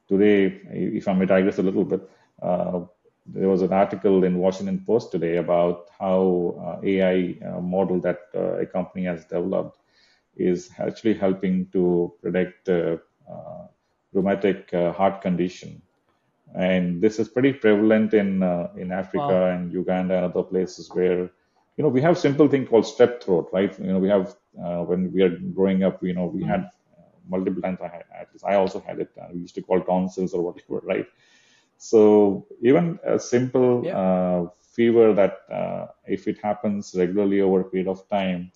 [0.07, 2.01] today, if I may digress a little bit,
[2.41, 2.81] uh,
[3.25, 8.19] there was an article in Washington Post today about how uh, AI uh, model that
[8.35, 9.77] uh, a company has developed
[10.35, 12.97] is actually helping to predict uh,
[13.29, 13.67] uh,
[14.13, 15.81] rheumatic uh, heart condition.
[16.55, 18.41] And this is pretty prevalent in
[18.77, 19.51] in Africa Wow.
[19.53, 21.19] and Uganda and other places where
[21.77, 23.77] you know we have simple thing called strep throat, right?
[23.79, 26.65] You know we have when we are growing up, you know we had
[27.27, 27.79] multiple times.
[27.81, 29.09] I had, at least I also had it.
[29.33, 31.05] we used to call tonsils or whatever, right?
[31.77, 33.93] So even a simple Yeah.
[33.93, 34.45] uh,
[34.75, 38.51] fever that uh, if it happens regularly over a period of time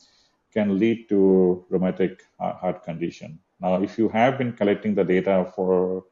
[0.53, 3.39] can lead to rheumatic uh, heart condition.
[3.59, 6.05] Now, if you have been collecting the data for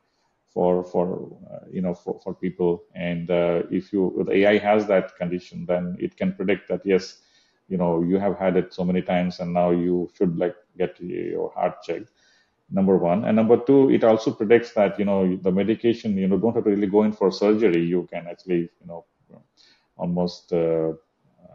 [0.54, 4.88] for for uh, you know for, for people, and uh, if you if AI has
[4.88, 7.22] that condition, then it can predict that yes,
[7.68, 10.99] you know you have had it so many times, and now you should like get
[10.99, 12.11] your heart checked
[12.72, 13.26] number one.
[13.26, 16.63] And number two it also predicts that you know the medication you know don't have
[16.66, 17.84] to really go in for surgery.
[17.84, 19.05] You can actually you know
[19.97, 20.91] almost uh,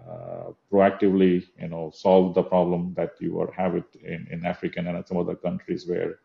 [0.09, 4.87] uh, proactively you know solve the problem that you are have it in, in african
[4.87, 6.21] and some other countries where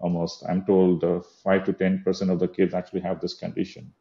[0.00, 3.92] almost i'm told uh, 5 to 10 percent of the kids actually have this condition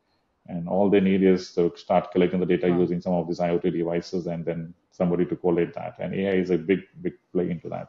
[0.52, 2.80] and all they need is to start collecting the data Wow.
[2.84, 4.62] using some of these iot devices and then
[5.00, 5.94] somebody to collate that.
[6.00, 7.88] And ai is a big big play into that.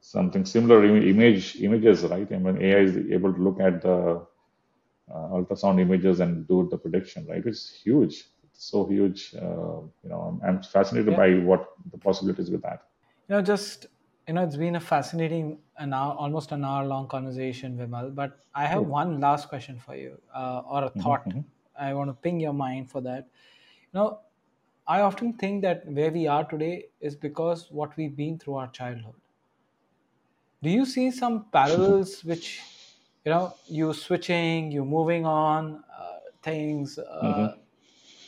[0.00, 2.30] Something similar image images right?
[2.30, 3.98] I mean, ai is able to look at the
[5.14, 7.44] uh, ultrasound images and do the prediction right?
[7.52, 8.16] It's huge.
[8.44, 11.22] It's so huge uh, you know I'm, I'm fascinated Yeah.
[11.22, 11.62] by what
[11.92, 12.80] the possibilities with that.
[13.28, 13.86] You know, just
[14.26, 18.14] you know, it's been a fascinating an hour, almost an hour long conversation, Vimal.
[18.14, 21.26] But I have one last question for you, uh, or a Mhm, thought.
[21.26, 21.44] mhm.
[21.78, 23.28] I want to ping your mind for that.
[23.92, 24.20] You know,
[24.86, 28.70] I often think that where we are today is because what we've been through our
[28.70, 29.14] childhood.
[30.62, 32.60] Do you see some parallels which,
[33.24, 36.98] you know, you switching, you moving on, uh, things?
[36.98, 37.56] Uh,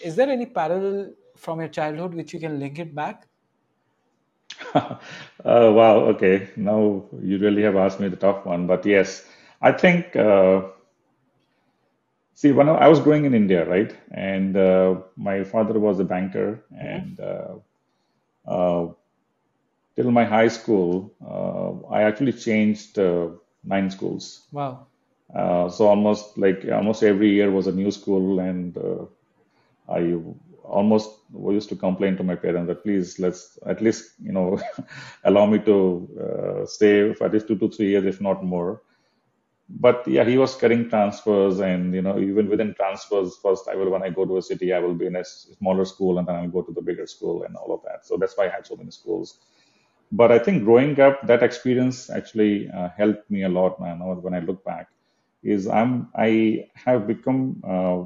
[0.01, 3.28] is there any parallel from your childhood which you can link it back?
[4.74, 4.97] Uh,
[5.44, 9.26] wow okay now you really have asked me the tough one but yes
[9.62, 10.62] i think uh,
[12.34, 16.64] see when i was growing in india right and uh, my father was a banker
[16.82, 17.05] Mhm.
[17.05, 17.55] and uh,
[18.47, 18.86] uh,
[19.97, 23.28] till my high school uh, i actually changed uh,
[23.64, 24.86] nine schools Wow.
[25.34, 29.05] uh, so almost like almost every year was a new school and uh,
[29.88, 30.01] I
[30.69, 31.11] almost
[31.51, 34.61] used to complain to my parents that please let's at least you know
[35.25, 35.77] allow me to
[36.25, 38.83] uh, stay for at least two to three years, if not more.
[39.69, 43.91] But yeah, he was cutting transfers, and you know even within transfers, first I will
[43.91, 46.37] when I go to a city, I will be in a smaller school, and then
[46.37, 48.07] I'll go to the bigger school, and all of that.
[48.07, 49.41] So that's why I had so many schools.
[50.12, 53.81] But I think growing up, that experience actually uh, helped me a lot.
[53.81, 54.89] Man, when I look back,
[55.43, 58.05] is I'm I have become uh,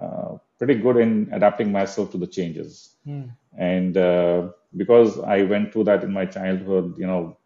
[0.00, 2.96] uh, pretty good in adapting myself to the changes.
[3.04, 3.24] Hmm.
[3.58, 7.36] And uh, because I went through that in my childhood, you know,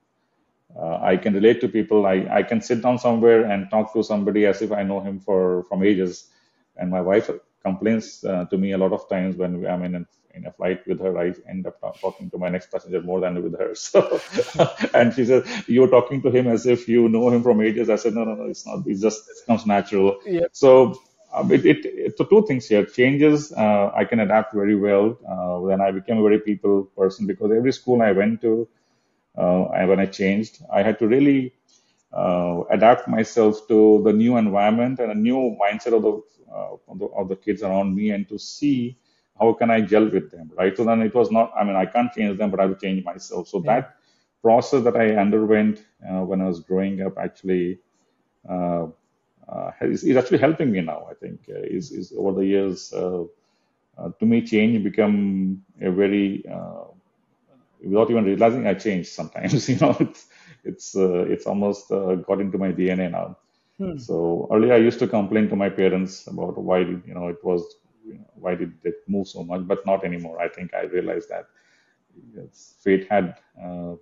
[0.76, 2.06] uh, I can relate to people.
[2.06, 5.18] I, I can sit down somewhere and talk to somebody as if I know him
[5.18, 6.28] for from ages.
[6.76, 7.30] And my wife
[7.64, 10.86] complains uh, to me a lot of times when I'm in a, in a flight
[10.86, 11.18] with her.
[11.18, 13.74] I end up talking to my next passenger more than with her.
[13.88, 14.20] So,
[14.94, 17.96] and she says, "You're talking to him as if you know him from ages." I
[17.96, 18.44] said, "No, no, no.
[18.44, 18.86] It's not.
[18.86, 20.46] It just it comes natural." Yeah.
[20.52, 21.00] So
[21.50, 22.84] it, it, it so two things here.
[22.84, 25.16] Changes uh, i can adapt very well.
[25.28, 28.68] Uh, when i became a very people person because every school i went to
[29.38, 31.54] uh, I, when i changed i had to really
[32.12, 36.12] uh, adapt myself to the new environment and a new mindset of the,
[36.52, 38.96] uh, of the of the kids around me and to see
[39.38, 40.76] how can i gel with them right?
[40.76, 43.04] So then it was not i mean i can't change them but i will change
[43.04, 43.48] myself.
[43.48, 43.72] So Yeah.
[43.72, 43.96] that
[44.42, 47.78] process that i underwent uh, when i was growing up actually
[49.48, 51.06] uh, is, is actually helping me now.
[51.10, 52.92] I think uh, is is over the years.
[52.92, 53.24] Uh,
[53.98, 56.84] uh, to me, change become a very uh,
[57.84, 59.08] without even realizing I changed.
[59.10, 60.26] Sometimes you know it's
[60.64, 63.36] it's uh, it's almost uh, got into my DNA now.
[63.78, 63.96] Hmm.
[63.96, 67.62] So earlier I used to complain to my parents about why you know it was
[68.06, 70.40] you know, why did it move so much, but not anymore.
[70.40, 71.46] I think I realized that
[72.82, 73.94] fate had uh,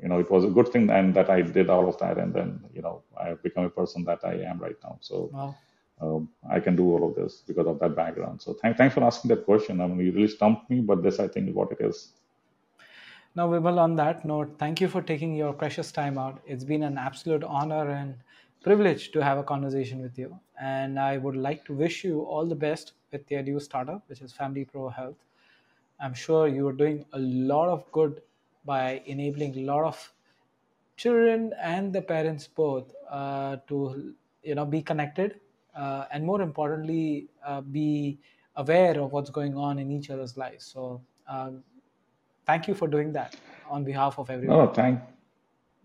[0.00, 2.32] you know it was a good thing and that I did all of that and
[2.34, 4.98] then you know I have become a person that I am right now.
[5.00, 5.56] So Wow.
[6.00, 8.42] um, I can do all of this because of that background.
[8.42, 9.80] So thank, thanks for asking that question.
[9.80, 12.12] I mean, you really stumped me, but this I think is what it is.
[13.34, 16.40] Now, Vimal, on that note, thank you for taking your precious time out.
[16.46, 18.16] It's been an absolute honor and
[18.62, 20.38] privilege to have a conversation with you.
[20.60, 24.20] And I would like to wish you all the best with your new startup, which
[24.22, 25.16] is Family Pro Health.
[26.00, 28.22] I'm sure you are doing a lot of good
[28.64, 30.12] by enabling a lot of
[30.96, 35.40] children and the parents both uh, to you know be connected
[35.74, 38.18] uh, and more importantly, uh, be
[38.56, 40.64] aware of what's going on in each other's lives.
[40.64, 41.62] So, um,
[42.46, 43.36] thank you for doing that
[43.68, 44.58] on behalf of everyone.
[44.58, 45.00] No, thank,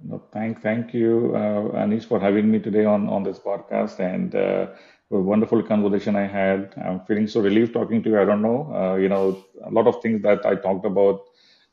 [0.04, 4.36] no, thank, thank you, uh, Anish, for having me today on on this podcast and.
[4.36, 4.68] Uh,
[5.12, 6.72] a wonderful conversation I had.
[6.86, 8.20] I'm feeling so relieved talking to you.
[8.22, 11.22] I don't know, uh, you know, a lot of things that I talked about.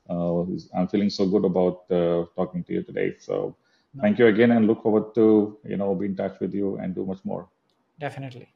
[0.09, 0.43] Uh,
[0.77, 3.15] I'm feeling so good about uh, talking to you today.
[3.19, 3.57] So
[4.01, 6.95] thank you again, and look forward to you know be in touch with you and
[6.95, 7.49] do much more.
[7.99, 8.49] Definitely.